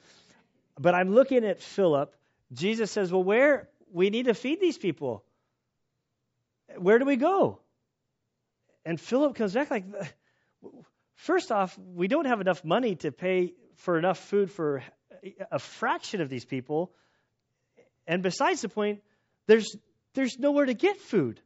[0.79, 2.15] but I'm looking at Philip.
[2.53, 5.23] Jesus says, "Well, where we need to feed these people.
[6.77, 7.60] Where do we go?
[8.86, 9.86] And Philip comes back like,
[11.15, 14.84] first off, we don't have enough money to pay for enough food for
[15.52, 16.92] a fraction of these people.
[18.08, 19.02] And besides the point,
[19.48, 19.76] there's
[20.14, 21.40] there's nowhere to get food.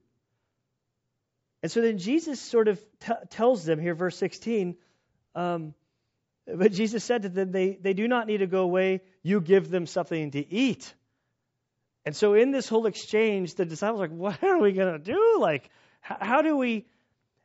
[1.61, 4.77] And so then Jesus sort of t- tells them here, verse 16,
[5.35, 5.73] um,
[6.45, 9.01] but Jesus said to them, they, they do not need to go away.
[9.23, 10.93] You give them something to eat.
[12.05, 14.99] And so in this whole exchange, the disciples are like, what are we going to
[14.99, 15.37] do?
[15.39, 15.69] Like,
[16.01, 16.85] how do we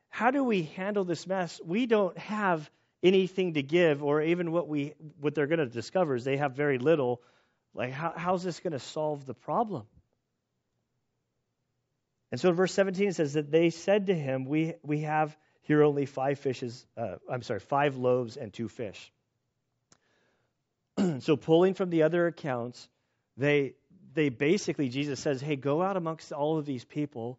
[0.08, 1.60] how do we handle this mess?
[1.64, 2.70] We don't have
[3.04, 6.56] anything to give, or even what we what they're going to discover is they have
[6.56, 7.22] very little.
[7.74, 9.84] Like, how, how's this going to solve the problem?
[12.32, 15.36] And so in verse 17 it says that they said to him, We we have
[15.62, 19.12] here only five fishes, uh, I'm sorry, five loaves and two fish.
[21.20, 22.88] so pulling from the other accounts,
[23.36, 23.74] they
[24.14, 27.38] they basically, Jesus says, hey, go out amongst all of these people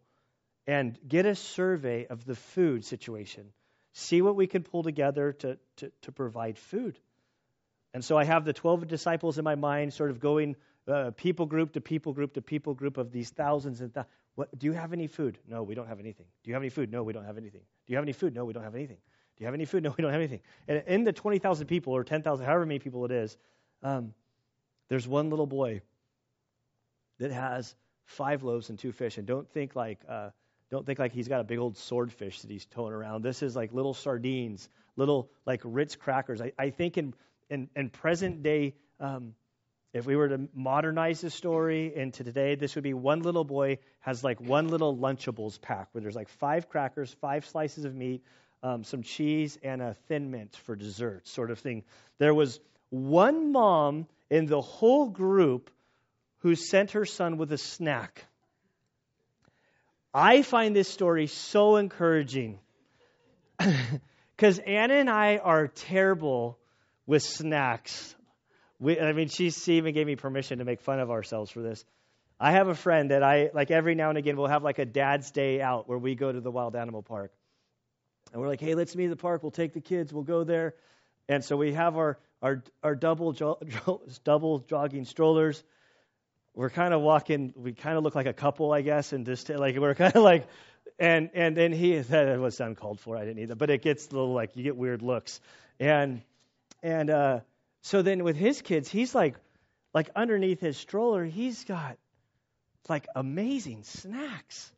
[0.66, 3.52] and get a survey of the food situation.
[3.98, 6.98] See what we can pull together to, to, to provide food.
[7.94, 10.54] And so I have the 12 disciples in my mind, sort of going
[10.86, 14.12] uh, people group to people group to people group of these thousands and thousands.
[14.34, 15.38] What, do you have any food?
[15.48, 16.26] No, we don't have anything.
[16.44, 16.92] Do you have any food?
[16.92, 17.62] No, we don't have anything.
[17.86, 18.34] Do you have any food?
[18.34, 18.98] No, we don't have anything.
[18.98, 19.82] Do you have any food?
[19.82, 20.40] No, we don't have anything.
[20.68, 23.38] And in the 20,000 people or 10,000, however many people it is,
[23.82, 24.12] um,
[24.90, 25.80] there's one little boy
[27.18, 29.16] that has five loaves and two fish.
[29.16, 30.30] And don't think like uh,
[30.70, 33.22] don't think like he's got a big old swordfish that he's towing around.
[33.22, 36.40] This is like little sardines, little like Ritz crackers.
[36.40, 37.14] I, I think in,
[37.48, 39.34] in, in present day, um,
[39.92, 43.78] if we were to modernize the story into today, this would be one little boy
[44.00, 48.22] has like one little Lunchables pack where there's like five crackers, five slices of meat,
[48.62, 51.84] um, some cheese, and a thin mint for dessert, sort of thing.
[52.18, 55.70] There was one mom in the whole group
[56.38, 58.26] who sent her son with a snack.
[60.18, 62.58] I find this story so encouraging
[64.34, 66.56] because Anna and I are terrible
[67.06, 68.16] with snacks.
[68.80, 71.84] We, I mean, she, even gave me permission to make fun of ourselves for this.
[72.40, 74.86] I have a friend that I, like every now and again, we'll have like a
[74.86, 77.30] dad's day out where we go to the wild animal park.
[78.32, 79.42] And we're like, hey, let's meet at the park.
[79.42, 80.14] We'll take the kids.
[80.14, 80.76] We'll go there.
[81.28, 83.60] And so we have our, our, our double, jo-
[84.24, 85.62] double jogging strollers
[86.56, 87.52] we're kind of walking.
[87.54, 90.22] We kind of look like a couple, I guess, and just like we're kind of
[90.22, 90.48] like,
[90.98, 93.16] and and then he that was uncalled for.
[93.16, 95.40] I didn't either, but it gets a little like you get weird looks,
[95.78, 96.22] and
[96.82, 97.40] and uh,
[97.82, 99.36] so then with his kids, he's like,
[99.94, 101.98] like underneath his stroller, he's got
[102.88, 104.72] like amazing snacks,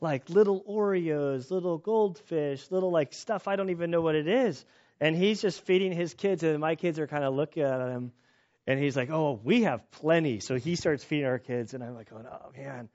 [0.00, 4.64] like little Oreos, little goldfish, little like stuff I don't even know what it is,
[5.00, 8.12] and he's just feeding his kids, and my kids are kind of looking at him
[8.66, 10.40] and he's like, Oh, we have plenty.
[10.40, 11.74] So he starts feeding our kids.
[11.74, 12.88] And I'm like, Oh, man,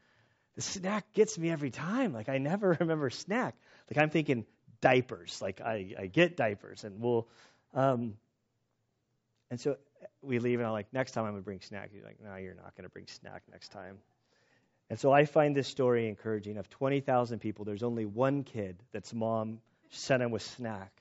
[0.55, 2.13] the snack gets me every time.
[2.13, 3.55] Like, I never remember snack.
[3.89, 4.45] Like, I'm thinking
[4.81, 5.41] diapers.
[5.41, 6.83] Like, I, I get diapers.
[6.83, 7.27] And we'll,
[7.73, 8.15] um,
[9.49, 9.77] and so
[10.21, 11.91] we leave, and I'm like, Next time I'm going to bring snack.
[11.93, 13.97] He's like, No, you're not going to bring snack next time.
[14.89, 16.57] And so I find this story encouraging.
[16.57, 20.91] Of 20,000 people, there's only one kid that's mom sent him with snack.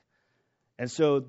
[0.79, 1.25] And so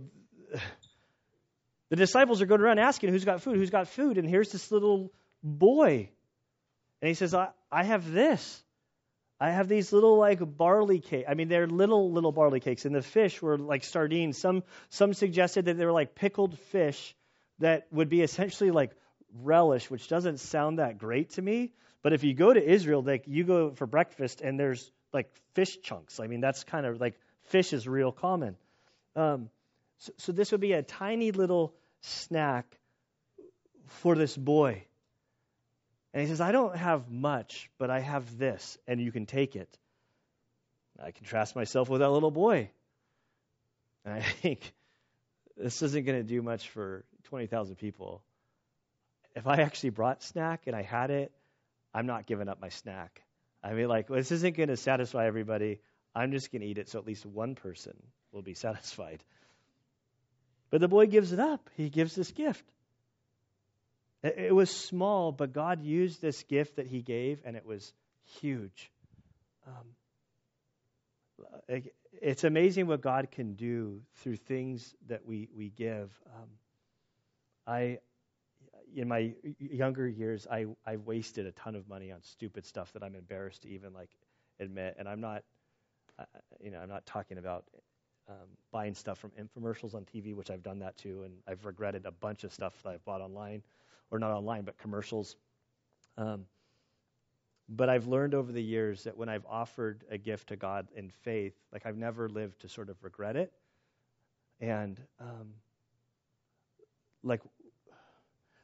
[1.93, 4.17] the disciples are going around asking who's got food, who's got food.
[4.17, 6.09] And here's this little boy.
[7.03, 8.63] And he says, I, I have this.
[9.39, 11.27] I have these little like barley cake.
[11.29, 14.39] I mean, they're little little barley cakes, and the fish were like sardines.
[14.39, 17.15] Some some suggested that they were like pickled fish
[17.59, 18.93] that would be essentially like
[19.43, 21.75] relish, which doesn't sound that great to me.
[22.01, 25.77] But if you go to Israel, like you go for breakfast, and there's like fish
[25.83, 26.21] chunks.
[26.21, 28.57] I mean, that's kind of like fish is real common.
[29.15, 29.51] Um,
[29.99, 32.79] So, so this would be a tiny little snack
[33.87, 34.85] for this boy.
[36.13, 39.57] And he says, I don't have much, but I have this, and you can take
[39.57, 39.79] it.
[41.03, 42.71] I contrast myself with that little boy.
[44.05, 44.73] And I think
[45.57, 48.23] this isn't going to do much for 20,000 people.
[49.35, 51.33] If I actually brought snack and I had it,
[51.95, 53.23] I'm not giving up my snack.
[53.63, 55.81] I mean, like, this isn't going to satisfy everybody.
[56.15, 57.95] I'm just going to eat it so at least one person
[58.33, 59.23] will be satisfied.
[60.73, 61.69] But the boy gives it up.
[61.77, 62.65] He gives this gift.
[64.23, 67.93] It was small, but God used this gift that He gave, and it was
[68.41, 68.91] huge.
[69.67, 71.83] Um,
[72.23, 76.11] it's amazing what God can do through things that we, we give.
[76.35, 76.49] Um,
[77.67, 77.99] I,
[78.97, 83.03] in my younger years, I, I wasted a ton of money on stupid stuff that
[83.03, 84.11] I'm embarrassed to even like
[84.59, 84.97] admit.
[84.99, 85.43] And I'm not,
[86.63, 87.65] you know, I'm not talking about
[88.29, 92.07] um, buying stuff from infomercials on TV, which I've done that too, and I've regretted
[92.07, 93.63] a bunch of stuff that I've bought online
[94.11, 95.37] or not online, but commercials.
[96.17, 96.45] Um,
[97.69, 101.11] but I've learned over the years that when I've offered a gift to God in
[101.11, 103.53] faith, like I've never lived to sort of regret it.
[104.61, 105.55] And um,
[107.23, 107.41] like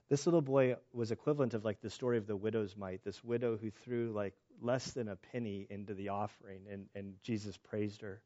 [0.09, 3.57] this little boy was equivalent of like the story of the widow's mite, this widow
[3.57, 8.21] who threw like less than a penny into the offering, and, and Jesus praised her.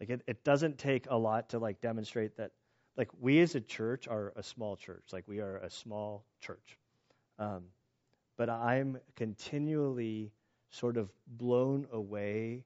[0.00, 2.52] Like it, it doesn't take a lot to like demonstrate that
[2.96, 5.04] like we as a church are a small church.
[5.12, 6.78] Like we are a small church.
[7.38, 7.64] Um,
[8.36, 10.32] but I'm continually
[10.70, 12.64] sort of blown away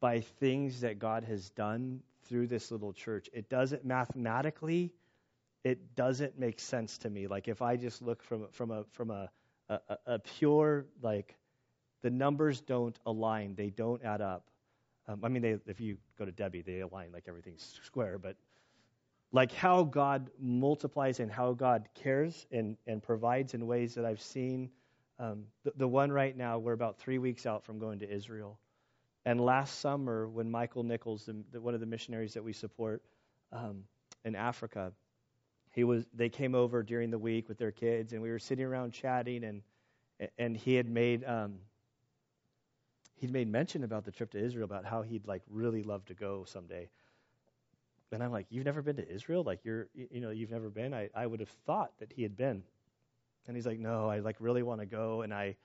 [0.00, 3.28] by things that God has done through this little church.
[3.32, 4.92] It doesn't mathematically,
[5.64, 7.26] it doesn't make sense to me.
[7.26, 9.30] Like if I just look from from a from a
[9.68, 11.36] a, a pure like
[12.02, 14.49] the numbers don't align, they don't add up.
[15.10, 18.36] Um, I mean, they, if you go to Debbie, they align like everything's square, but
[19.32, 24.20] like how God multiplies and how God cares and, and provides in ways that I've
[24.20, 24.70] seen.
[25.18, 28.58] Um, the, the, one right now, we're about three weeks out from going to Israel.
[29.26, 33.02] And last summer, when Michael Nichols, the, the, one of the missionaries that we support
[33.52, 33.84] um,
[34.24, 34.92] in Africa,
[35.72, 38.64] he was, they came over during the week with their kids, and we were sitting
[38.64, 39.62] around chatting, and,
[40.38, 41.56] and he had made, um,
[43.20, 46.14] he'd made mention about the trip to Israel, about how he'd like really love to
[46.14, 46.88] go someday.
[48.12, 49.44] And I'm like, you've never been to Israel?
[49.44, 50.92] Like you're, you know, you've never been?
[50.92, 52.62] I, I would have thought that he had been.
[53.46, 55.22] And he's like, no, I like really want to go.
[55.22, 55.56] And I,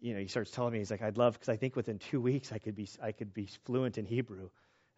[0.00, 2.20] you know, he starts telling me, he's like, I'd love, because I think within two
[2.20, 4.48] weeks I could be, I could be fluent in Hebrew.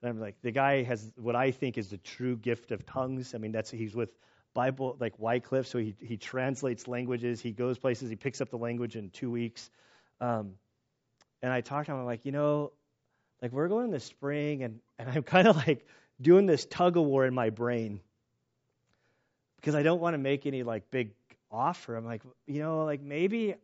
[0.02, 3.34] And I'm like, the guy has what I think is the true gift of tongues.
[3.34, 4.10] I mean, that's, he's with
[4.54, 7.40] Bible, like Wycliffe, so he, he translates languages.
[7.40, 9.70] He goes places, he picks up the language in two weeks.
[10.20, 10.52] Um,
[11.46, 12.72] and I talked to him, I'm like, you know,
[13.40, 15.86] like we're going in the spring, and, and I'm kind of like,
[16.18, 18.00] doing this tug of war in my brain
[19.56, 21.10] because I don't want to make any like big
[21.50, 21.94] offer.
[21.94, 23.54] I'm like, you know, like maybe,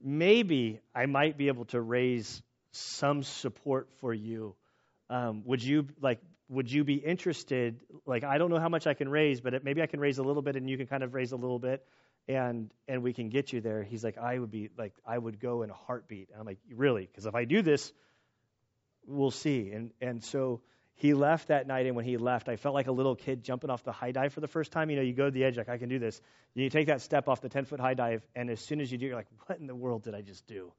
[0.00, 4.54] maybe I might be able to raise some support for you.
[5.10, 6.20] Um, would you like?
[6.50, 7.80] Would you be interested?
[8.06, 10.22] Like, I don't know how much I can raise, but maybe I can raise a
[10.22, 11.84] little bit, and you can kind of raise a little bit,
[12.28, 13.82] and and we can get you there.
[13.82, 16.28] He's like, I would be like, I would go in a heartbeat.
[16.30, 17.06] And I'm like, really?
[17.06, 17.92] Because if I do this,
[19.06, 19.70] we'll see.
[19.70, 20.60] And and so
[20.98, 23.70] he left that night, and when he left, I felt like a little kid jumping
[23.70, 24.90] off the high dive for the first time.
[24.90, 26.20] You know, you go to the edge, like, I can do this.
[26.54, 28.98] You take that step off the 10 foot high dive, and as soon as you
[28.98, 30.72] do, you're like, what in the world did I just do?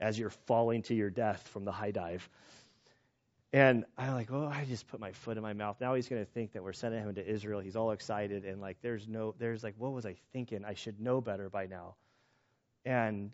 [0.00, 2.26] As you're falling to your death from the high dive.
[3.52, 5.76] And I'm like, oh, I just put my foot in my mouth.
[5.80, 7.60] Now he's going to think that we're sending him to Israel.
[7.60, 10.64] He's all excited, and like, there's no, there's like, what was I thinking?
[10.64, 11.94] I should know better by now.
[12.84, 13.32] And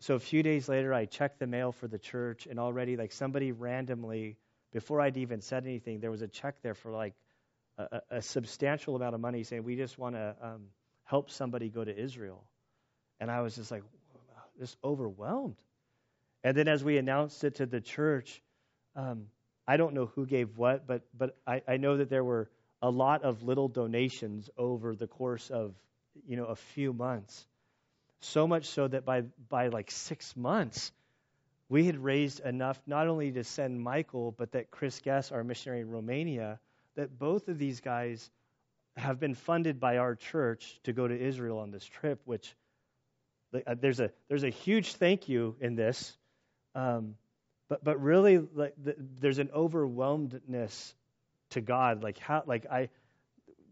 [0.00, 3.12] so a few days later, I checked the mail for the church, and already, like,
[3.12, 4.38] somebody randomly
[4.74, 7.14] before I'd even said anything, there was a check there for like
[7.78, 10.62] a, a substantial amount of money saying, We just want to um,
[11.04, 12.44] help somebody go to Israel.
[13.20, 13.84] And I was just like,
[14.58, 15.56] just overwhelmed.
[16.42, 18.42] And then as we announced it to the church,
[18.96, 19.26] um,
[19.66, 22.48] I don't know who gave what, but, but I, I know that there were
[22.82, 25.74] a lot of little donations over the course of
[26.26, 27.46] you know a few months.
[28.20, 30.92] So much so that by by like six months,
[31.68, 35.80] we had raised enough not only to send Michael, but that Chris Guess, our missionary
[35.80, 36.60] in Romania,
[36.96, 38.30] that both of these guys
[38.96, 42.54] have been funded by our church to go to Israel on this trip, which
[43.54, 46.16] uh, there's a there's a huge thank you in this,
[46.74, 47.16] um,
[47.74, 50.94] but but really like the, there's an overwhelmedness
[51.50, 52.88] to God, like how like I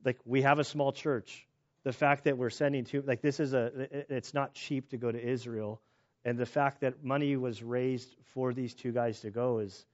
[0.04, 1.46] like we have a small church.
[1.84, 3.70] The fact that we're sending to like this is a
[4.14, 5.80] it's not cheap to go to Israel
[6.24, 9.84] and the fact that money was raised for these two guys to go is,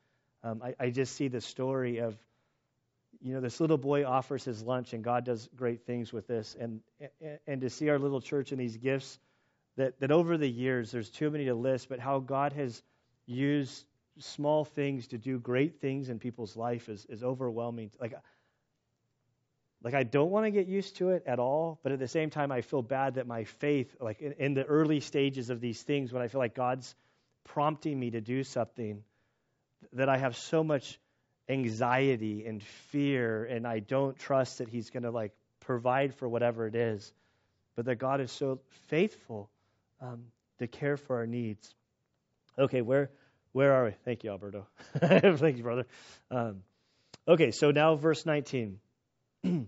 [0.45, 2.17] um, I, I, just see the story of,
[3.21, 6.55] you know, this little boy offers his lunch, and God does great things with this.
[6.61, 6.81] And,
[7.47, 9.19] and to see our little church and these gifts
[9.77, 12.83] that, that over the years, there's too many to list, but how God has
[13.27, 13.85] used
[14.19, 17.91] small things to do great things in people's life is, is overwhelming.
[18.01, 18.15] Like,
[19.83, 22.31] like I don't want to get used to it at all, but at the same
[22.31, 25.81] time, I feel bad that my faith, like in, in the early stages of these
[25.83, 26.95] things, when I feel like God's
[27.45, 29.03] prompting me to do something,
[29.93, 30.99] that I have so much
[31.49, 36.67] anxiety and fear, and I don't trust that He's going to like provide for whatever
[36.67, 37.13] it is,
[37.77, 39.49] but that God is so faithful
[40.01, 40.25] um,
[40.59, 41.75] to care for our needs.
[42.59, 43.11] Okay, where
[43.53, 43.91] where are we?
[44.05, 44.67] Thank you, Alberto.
[44.99, 45.87] Thank you, brother.
[46.31, 46.63] Um,
[47.27, 48.79] okay, so now verse 19.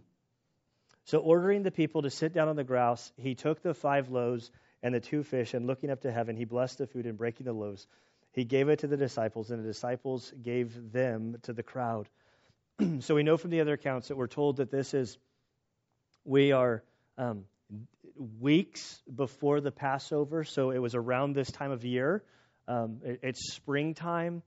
[1.05, 4.51] so ordering the people to sit down on the grass, he took the five loaves
[4.83, 7.45] and the two fish, and looking up to heaven, he blessed the food and breaking
[7.45, 7.87] the loaves
[8.33, 12.09] he gave it to the disciples, and the disciples gave them to the crowd.
[13.01, 15.19] so we know from the other accounts that we're told that this is,
[16.25, 16.83] we are
[17.19, 17.45] um,
[18.39, 22.23] weeks before the Passover, so it was around this time of year.
[22.71, 24.43] Um, it, it's springtime.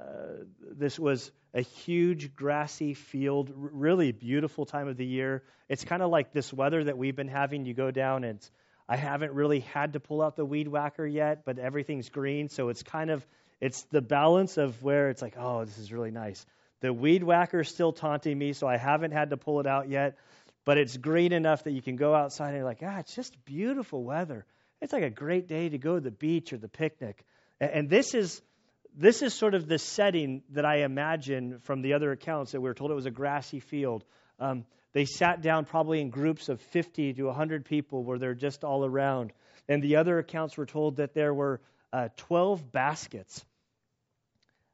[0.00, 0.44] Uh,
[0.78, 5.42] this was a huge grassy field, really beautiful time of the year.
[5.68, 7.66] It's kind of like this weather that we've been having.
[7.66, 8.40] You go down and
[8.88, 12.70] I haven't really had to pull out the weed whacker yet, but everything's green, so
[12.70, 13.26] it's kind of
[13.60, 16.44] it's the balance of where it's like, oh, this is really nice.
[16.80, 19.88] The weed whacker is still taunting me, so I haven't had to pull it out
[19.90, 20.16] yet,
[20.64, 23.44] but it's green enough that you can go outside and you're like, ah, it's just
[23.44, 24.46] beautiful weather.
[24.80, 27.24] It's like a great day to go to the beach or the picnic.
[27.60, 28.42] And this is
[28.96, 32.68] this is sort of the setting that I imagine from the other accounts that we
[32.68, 34.04] were told it was a grassy field.
[34.38, 38.64] Um, they sat down probably in groups of 50 to 100 people where they're just
[38.64, 39.32] all around.
[39.68, 41.60] And the other accounts were told that there were
[41.92, 43.44] uh, 12 baskets.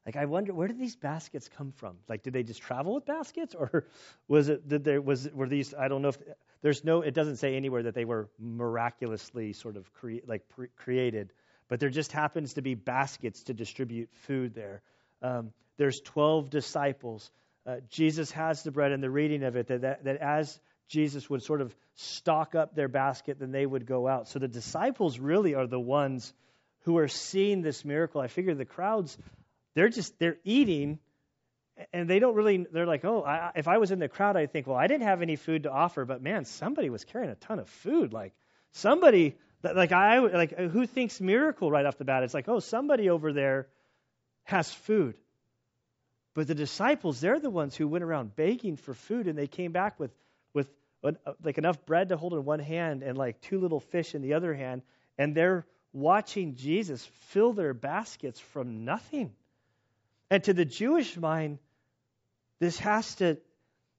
[0.05, 1.97] Like I wonder where did these baskets come from?
[2.09, 3.85] Like did they just travel with baskets or
[4.27, 6.17] was it did there was were these I don't know if
[6.61, 10.67] there's no it doesn't say anywhere that they were miraculously sort of cre- like pre-
[10.75, 11.31] created,
[11.73, 14.83] but there just happens to be baskets to distribute food there.
[15.23, 17.31] Um, there's 12 disciples
[17.65, 21.27] uh, Jesus has the bread and the reading of it, that, that, that as Jesus
[21.31, 24.27] would sort of stock up their basket, then they would go out.
[24.27, 26.31] So the disciples really are the ones
[26.81, 28.21] who are seeing this miracle.
[28.21, 29.17] I figure the crowds,
[29.73, 30.99] they're just, they're eating
[31.91, 34.53] and they don't really they're like oh I, if i was in the crowd i'd
[34.53, 37.35] think well i didn't have any food to offer but man somebody was carrying a
[37.35, 38.31] ton of food like
[38.73, 43.09] somebody like i like who thinks miracle right off the bat it's like oh somebody
[43.09, 43.67] over there
[44.43, 45.15] has food
[46.33, 49.71] but the disciples, they're the ones who went around begging for food, and they came
[49.71, 50.11] back with,
[50.53, 50.67] with
[51.43, 54.33] like enough bread to hold in one hand and like two little fish in the
[54.33, 54.81] other hand,
[55.17, 59.31] and they're watching Jesus fill their baskets from nothing.
[60.31, 61.59] And to the Jewish mind,
[62.59, 63.37] this has to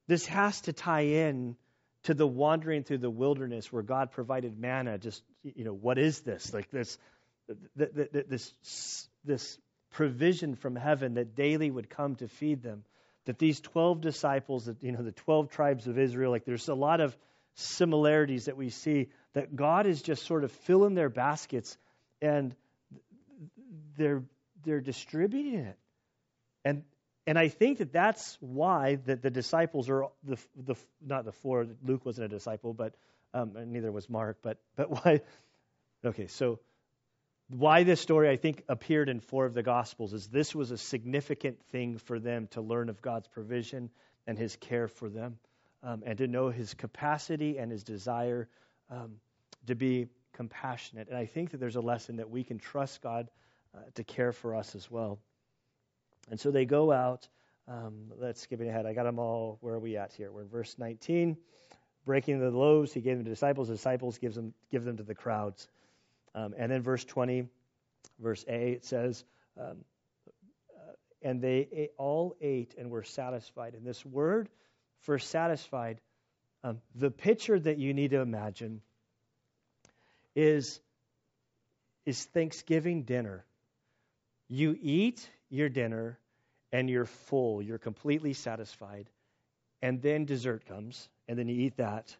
[0.08, 1.56] this has to tie in
[2.02, 4.98] to the wandering through the wilderness where God provided manna.
[4.98, 6.53] Just you know, what is this?
[6.53, 6.99] Like this,
[7.76, 9.59] this, this
[9.92, 12.84] provision from heaven that daily would come to feed them.
[13.26, 16.74] That these 12 disciples, that, you know, the 12 tribes of Israel, like there's a
[16.74, 17.16] lot of
[17.55, 21.76] similarities that we see that God is just sort of filling their baskets
[22.20, 22.55] and
[23.97, 24.22] they're
[24.64, 25.78] they're distributing it.
[26.64, 26.82] And
[27.26, 30.74] and I think that that's why that the disciples are the the
[31.05, 31.66] not the four.
[31.84, 32.95] Luke wasn't a disciple, but
[33.35, 34.39] um, neither was Mark.
[34.43, 35.20] But but why?
[36.05, 36.61] Okay, so
[37.49, 40.78] why this story, I think, appeared in four of the Gospels is this was a
[40.78, 43.91] significant thing for them to learn of God's provision
[44.26, 45.39] and His care for them,
[45.82, 48.49] um, and to know His capacity and His desire
[48.91, 49.16] um,
[49.66, 51.09] to be compassionate.
[51.09, 53.28] And I think that there's a lesson that we can trust God
[53.74, 55.18] uh, to care for us as well.
[56.30, 57.28] And so they go out.
[57.66, 58.87] Um, let's skip ahead.
[58.87, 59.59] I got them all.
[59.61, 60.30] Where are we at here?
[60.30, 61.37] We're in verse 19.
[62.05, 63.68] Breaking the loaves, he gave them to disciples.
[63.68, 65.68] The disciples gives them, give them to the crowds.
[66.34, 67.46] Um, and then verse 20,
[68.18, 69.24] verse A, it says,
[69.59, 69.84] um,
[70.76, 70.92] uh,
[71.22, 73.74] and they all ate and were satisfied.
[73.74, 74.48] And this word
[75.00, 76.00] for satisfied,
[76.62, 78.80] um, the picture that you need to imagine
[80.34, 80.80] is,
[82.05, 83.44] is Thanksgiving dinner.
[84.48, 86.18] You eat your dinner
[86.72, 89.09] and you're full, you're completely satisfied.
[89.85, 92.16] And then dessert comes, and then you eat that,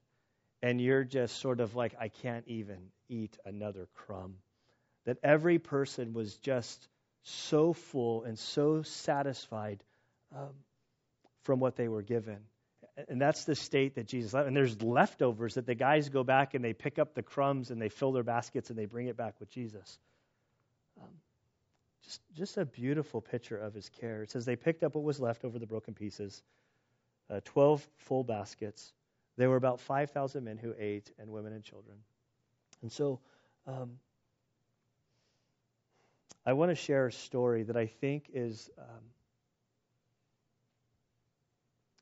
[0.61, 2.77] and you're just sort of like, I can't even
[3.09, 4.35] eat another crumb.
[5.07, 6.87] That every person was just
[7.23, 9.83] so full and so satisfied
[10.37, 10.51] um,
[11.45, 12.37] from what they were given.
[13.09, 14.47] And that's the state that Jesus left.
[14.47, 17.81] And there's leftovers that the guys go back and they pick up the crumbs and
[17.81, 19.99] they fill their baskets and they bring it back with Jesus.
[21.01, 21.09] Um,
[22.03, 24.23] just, just a beautiful picture of his care.
[24.23, 26.43] It says they picked up what was left over the broken pieces
[27.31, 28.93] uh, 12 full baskets.
[29.37, 31.97] There were about 5,000 men who ate, and women and children.
[32.83, 33.21] And so
[33.67, 33.99] um,
[36.47, 39.05] I want to share a story that I think is, um,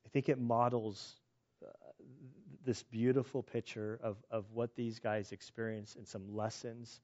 [0.04, 1.14] I think it models
[1.64, 1.68] uh,
[2.64, 7.00] this beautiful picture of, of what these guys experienced and some lessons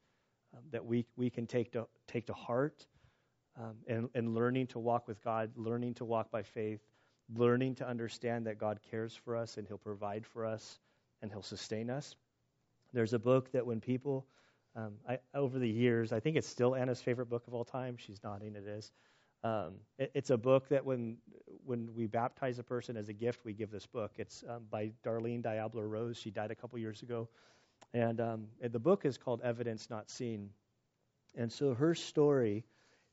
[0.55, 2.87] um, that we, we can take to, take to heart
[3.59, 6.81] um, and, and learning to walk with God, learning to walk by faith,
[7.35, 10.79] learning to understand that God cares for us and He'll provide for us
[11.23, 12.17] and He'll sustain us.
[12.93, 14.27] There's a book that when people,
[14.75, 17.97] um, I, over the years, I think it's still Anna's favorite book of all time.
[17.99, 18.91] She's nodding, it is.
[19.45, 21.19] Um, it, it's a book that when
[21.65, 24.13] when we baptize a person as a gift, we give this book.
[24.17, 26.17] It's um, by Darlene Deibler Rose.
[26.17, 27.29] She died a couple years ago,
[27.95, 30.51] and, um, the book is called Evidence Not Seen.
[31.37, 32.65] And so her story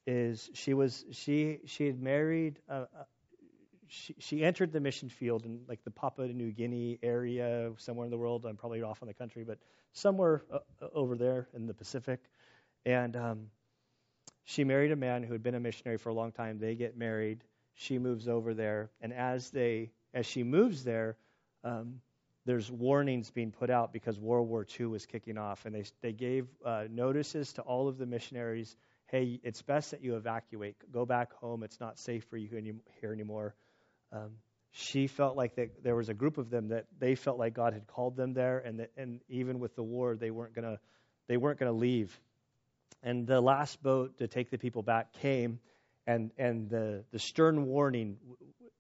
[0.08, 2.86] is she was she she had married uh,
[3.88, 8.12] she she entered the mission field in like the Papua New Guinea area somewhere in
[8.12, 8.46] the world.
[8.46, 9.60] I'm probably off on the country, but
[9.94, 12.20] somewhere uh, uh, over there in the Pacific,
[12.86, 13.48] and um,
[14.44, 16.60] she married a man who had been a missionary for a long time.
[16.60, 17.44] They get married.
[17.74, 21.18] She moves over there, and as they as she moves there,
[21.64, 22.02] um,
[22.46, 26.14] there's warnings being put out because World War II was kicking off, and they they
[26.14, 28.78] gave uh, notices to all of the missionaries.
[29.08, 30.76] Hey, it's best that you evacuate.
[30.92, 31.64] Go back home.
[31.64, 33.56] It's not safe for you here anymore.
[34.16, 34.32] Um,
[34.72, 37.74] she felt like that there was a group of them that they felt like God
[37.74, 40.80] had called them there, and that, and even with the war, they weren't gonna
[41.28, 42.18] they weren't gonna leave.
[43.04, 45.60] And the last boat to take the people back came,
[46.08, 48.18] and and the the stern warning,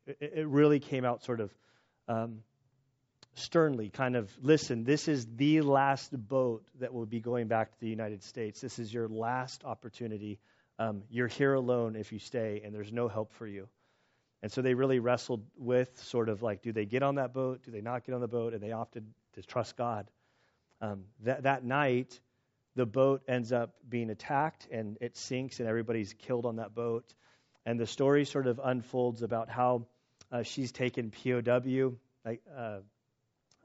[0.08, 1.54] it, it really came out sort of.
[2.08, 2.44] Um,
[3.38, 7.80] sternly, kind of, listen, this is the last boat that will be going back to
[7.82, 8.62] the United States.
[8.62, 10.40] This is your last opportunity.
[10.80, 13.68] Um, you're here alone if you stay, and there's no help for you.
[14.42, 17.64] And so they really wrestled with sort of like, do they get on that boat?
[17.64, 18.54] Do they not get on the boat?
[18.54, 20.10] And they opted to trust God.
[20.82, 22.20] Um, that, that night,
[22.76, 27.14] the boat ends up being attacked and it sinks, and everybody's killed on that boat.
[27.66, 29.88] And the story sort of unfolds about how
[30.32, 32.80] uh, she's taken POW uh,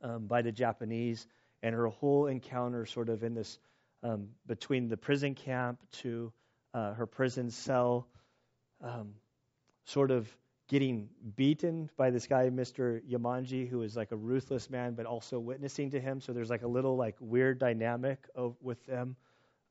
[0.02, 1.26] um, by the Japanese,
[1.62, 3.58] and her whole encounter sort of in this
[4.02, 6.32] um, between the prison camp to
[6.72, 8.06] uh, her prison cell,
[8.82, 9.14] um,
[9.84, 10.28] sort of
[10.70, 13.02] getting beaten by this guy, Mr.
[13.10, 16.20] Yamaji, who is like a ruthless man, but also witnessing to him.
[16.20, 19.16] So there's like a little like weird dynamic of, with them.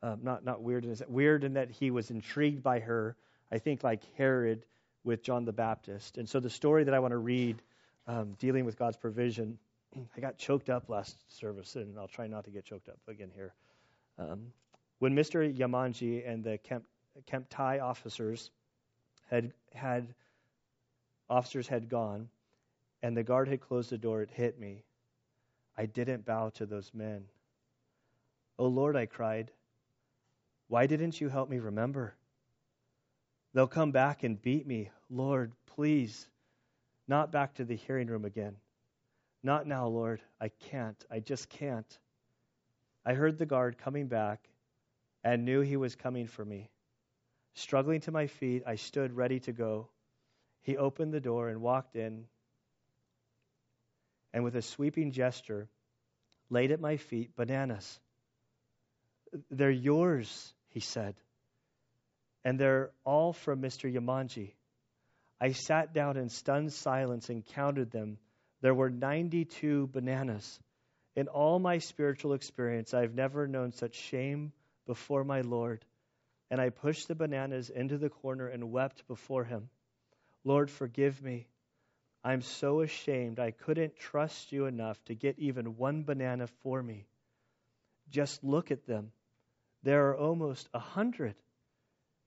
[0.04, 3.16] Um, not not weird in weird in that he was intrigued by her.
[3.50, 4.66] I think like Herod
[5.06, 6.18] with John the Baptist.
[6.18, 7.62] And so the story that I want to read,
[8.06, 9.58] um, dealing with God's provision,
[10.18, 13.32] I got choked up last service, and I'll try not to get choked up again
[13.34, 13.54] here.
[14.18, 14.52] Um,
[15.00, 15.58] when Mr.
[15.58, 16.84] Yamaji and the Kemp,
[17.26, 18.52] Kemp Thai officers
[19.30, 20.14] had had
[21.30, 22.30] officers had gone
[23.02, 24.84] and the guard had closed the door, it hit me.
[25.78, 27.26] I didn't bow to those men.
[28.58, 29.52] Oh Lord, I cried,
[30.68, 32.14] why didn't you help me remember?
[33.54, 34.92] They'll come back and beat me.
[35.10, 36.28] Lord, please,
[37.08, 38.56] not back to the hearing room again.
[39.42, 40.22] Not now, Lord.
[40.40, 41.04] I can't.
[41.10, 41.98] I just can't.
[43.06, 44.48] I heard the guard coming back
[45.24, 46.70] and knew he was coming for me.
[47.56, 49.88] Struggling to my feet, I stood ready to go.
[50.62, 52.26] He opened the door and walked in,
[54.34, 55.68] and with a sweeping gesture,
[56.50, 58.00] laid at my feet bananas.
[59.50, 61.16] They're yours, he said,
[62.44, 63.92] and they're all from Mr.
[63.92, 64.54] Yamaji.
[65.42, 68.18] I sat down in stunned silence and counted them.
[68.62, 70.60] There were 92 bananas.
[71.16, 74.52] In all my spiritual experience, I've never known such shame
[74.86, 75.86] before my Lord.
[76.52, 79.70] And I pushed the bananas into the corner and wept before him.
[80.44, 81.48] Lord, forgive me.
[82.24, 87.06] I'm so ashamed I couldn't trust you enough to get even one banana for me.
[88.10, 89.12] Just look at them.
[89.84, 91.36] There are almost a hundred.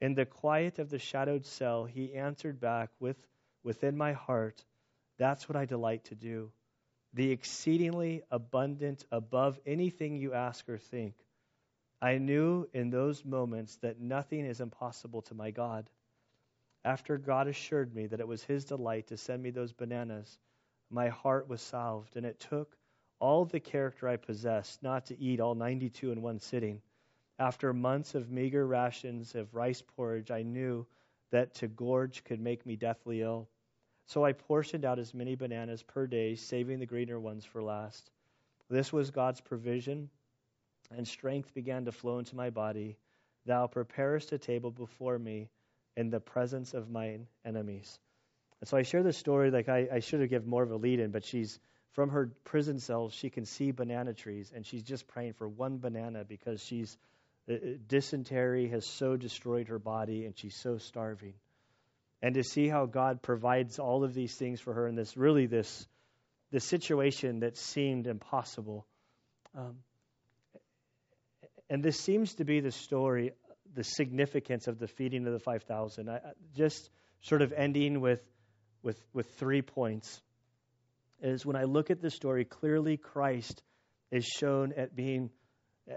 [0.01, 3.17] In the quiet of the shadowed cell, he answered back with,
[3.63, 4.65] within my heart,
[5.19, 6.51] That's what I delight to do.
[7.15, 11.15] The exceedingly abundant above anything you ask or think.
[12.01, 15.89] I knew in those moments that nothing is impossible to my God.
[16.85, 20.39] After God assured me that it was His delight to send me those bananas,
[20.91, 22.77] my heart was salved, and it took
[23.21, 26.83] all the character I possessed not to eat all 92 in one sitting.
[27.39, 30.87] After months of meager rations of rice porridge, I knew
[31.31, 33.49] that to gorge could make me deathly ill.
[34.07, 38.11] So I portioned out as many bananas per day, saving the greener ones for last.
[38.69, 40.11] This was God's provision,
[40.91, 42.99] and strength began to flow into my body.
[43.47, 45.49] Thou preparest a table before me
[45.97, 47.99] in the presence of mine enemies.
[48.61, 50.77] And so I share this story like I, I should have given more of a
[50.77, 51.59] lead in, but she's
[51.93, 55.79] from her prison cells, she can see banana trees, and she's just praying for one
[55.79, 56.97] banana because she's
[57.49, 61.35] uh, uh, dysentery has so destroyed her body and she's so starving.
[62.23, 65.47] And to see how God provides all of these things for her in this really
[65.47, 65.87] this
[66.53, 68.87] this situation that seemed impossible.
[69.57, 69.79] Um,
[71.71, 73.33] and this seems to be the story,
[73.75, 76.11] the significance of the feeding of the 5,000.
[76.55, 78.23] just sort of ending with,
[78.83, 80.21] with, with three points
[81.21, 83.63] is when I look at this story, clearly Christ
[84.11, 85.31] is shown at being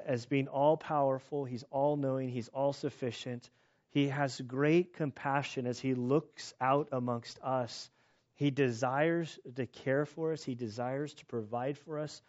[0.05, 3.49] as being all powerful, he's all knowing, he's all sufficient.
[3.89, 7.89] He has great compassion as he looks out amongst us.
[8.35, 12.21] He desires to care for us, he desires to provide for us.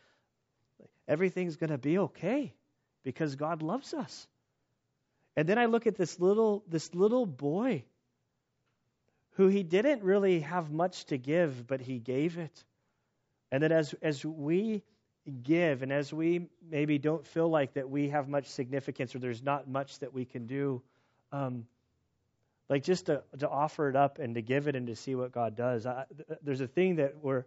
[1.08, 2.52] Everything's going to be okay
[3.02, 4.28] because God loves us.
[5.36, 7.84] And then I look at this little this little boy
[9.32, 12.64] who he didn't really have much to give, but he gave it.
[13.52, 14.82] And then as as we
[15.42, 19.42] give and as we maybe don't feel like that we have much significance or there's
[19.42, 20.82] not much that we can do,
[21.32, 21.66] um,
[22.68, 25.32] like just to, to offer it up and to give it and to see what
[25.32, 25.86] God does.
[25.86, 26.04] I,
[26.42, 27.44] there's a thing that we're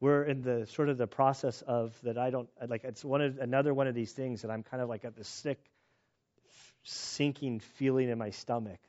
[0.00, 2.84] we're in the sort of the process of that I don't like.
[2.84, 5.24] It's one of another one of these things that I'm kind of like at the
[5.24, 5.58] sick,
[6.82, 8.80] sinking feeling in my stomach.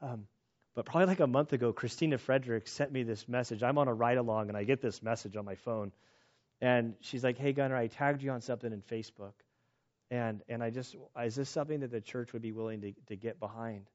[0.00, 0.26] Um,
[0.74, 3.62] but probably like a month ago, Christina Frederick sent me this message.
[3.62, 5.92] I'm on a ride along and I get this message on my phone
[6.60, 9.34] and she's like, "Hey Gunner, I tagged you on something in Facebook,
[10.10, 13.16] and and I just is this something that the church would be willing to to
[13.16, 13.90] get behind?"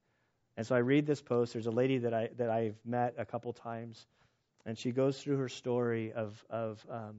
[0.58, 1.54] And so I read this post.
[1.54, 4.06] There's a lady that I that I've met a couple times,
[4.66, 7.16] and she goes through her story of of um,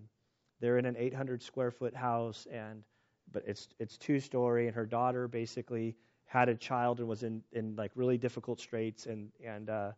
[0.60, 2.84] they're in an 800 square foot house, and
[3.32, 5.96] but it's it's two story, and her daughter basically
[6.30, 9.90] had a child and was in in like really difficult straits, and and uh,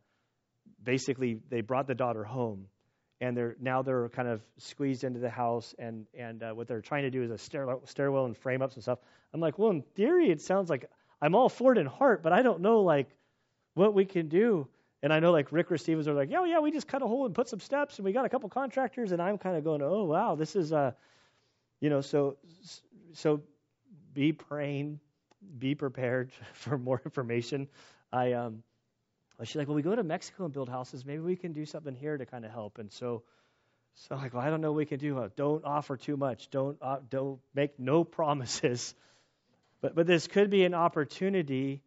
[0.83, 2.69] basically they brought the daughter home.
[3.21, 6.81] And they're now they're kind of squeezed into the house and and uh, what they're
[6.81, 8.99] trying to do is a stairwell, stairwell and frame ups and stuff.
[9.33, 12.33] I'm like well in theory it sounds like i'm all for it in heart but
[12.33, 13.09] i don't know like
[13.75, 14.67] what we can do.
[15.05, 17.07] And i know like rick or stevens are like yeah yeah we just cut a
[17.07, 19.13] hole and put some steps and we got a couple contractors.
[19.13, 20.91] And i'm kind of going oh wow this is uh
[21.79, 22.39] you know so
[23.13, 23.43] so
[24.15, 24.99] be praying
[25.59, 27.69] be prepared for more information
[28.13, 28.63] i um
[29.45, 31.05] she's like, well, we go to Mexico and build houses.
[31.05, 32.79] Maybe we can do something here to kind of help.
[32.79, 33.23] And so,
[33.95, 35.31] so I'm like, well, I don't know what we can do.
[35.37, 36.51] Don't offer too much.
[36.51, 38.95] Don't uh, don't make no promises.
[39.81, 41.83] But but this could be an opportunity,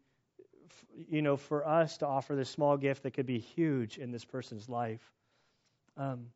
[1.08, 4.24] you know, for us to offer this small gift that could be huge in this
[4.24, 5.02] person's life.
[5.96, 6.26] Um,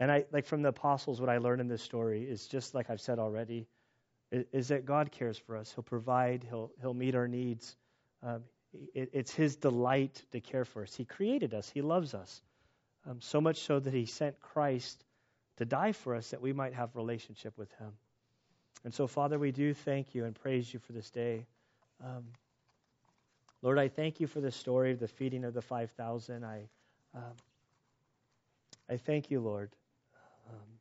[0.00, 2.90] and I like from the apostles, what I learned in this story is just like
[2.90, 3.68] I've said already,
[4.32, 5.72] is, that God cares for us.
[5.74, 6.44] He'll provide.
[6.48, 7.76] He'll he'll meet our needs.
[8.22, 8.42] Um,
[8.94, 10.94] it, it's His delight to care for us.
[10.94, 12.42] He created us, He loves us.
[13.08, 15.04] Um, so much so that He sent Christ
[15.56, 17.92] to die for us that we might have relationship with Him.
[18.84, 21.46] And so, Father, we do thank you and praise you for this day.
[22.02, 22.24] Um,
[23.60, 26.44] Lord, I thank you for the story of the feeding of the 5,000.
[26.44, 26.62] I,
[27.14, 27.22] um,
[28.90, 29.70] I thank you, Lord,
[30.50, 30.78] um,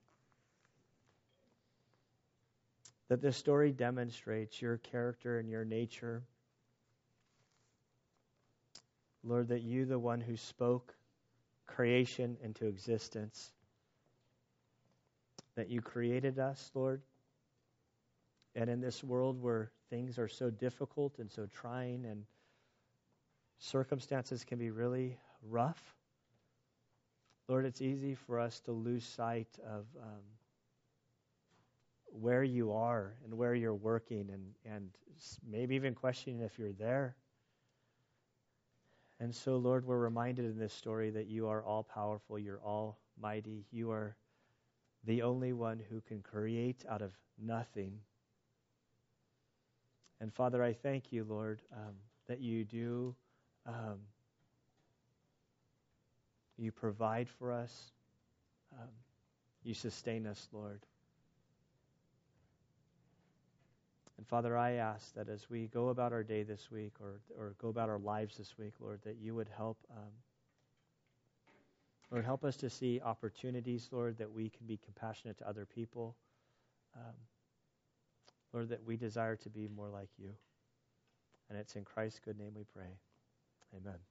[3.11, 6.23] that this story demonstrates your character and your nature.
[9.21, 10.95] Lord, that you, the one who spoke
[11.67, 13.51] creation into existence,
[15.55, 17.01] that you created us, Lord.
[18.55, 22.23] And in this world where things are so difficult and so trying and
[23.59, 25.17] circumstances can be really
[25.49, 25.83] rough,
[27.49, 30.21] Lord, it's easy for us to lose sight of um,
[32.19, 34.89] where you are and where you're working and, and
[35.49, 37.15] maybe even questioning if you're there.
[39.19, 43.65] And so, Lord, we're reminded in this story that you are all powerful, you're almighty,
[43.71, 44.15] you are
[45.03, 47.99] the only one who can create out of nothing.
[50.19, 51.93] And Father, I thank you, Lord, um,
[52.27, 53.15] that you do,
[53.67, 53.99] um,
[56.57, 57.91] you provide for us,
[58.73, 58.89] um,
[59.63, 60.79] you sustain us, Lord.
[64.21, 67.55] And Father, I ask that as we go about our day this week or, or
[67.57, 69.79] go about our lives this week, Lord, that you would help.
[69.89, 70.11] Um,
[72.11, 76.15] Lord, help us to see opportunities, Lord, that we can be compassionate to other people.
[76.95, 77.15] Um,
[78.53, 80.33] Lord, that we desire to be more like you.
[81.49, 82.99] And it's in Christ's good name we pray.
[83.75, 84.10] Amen.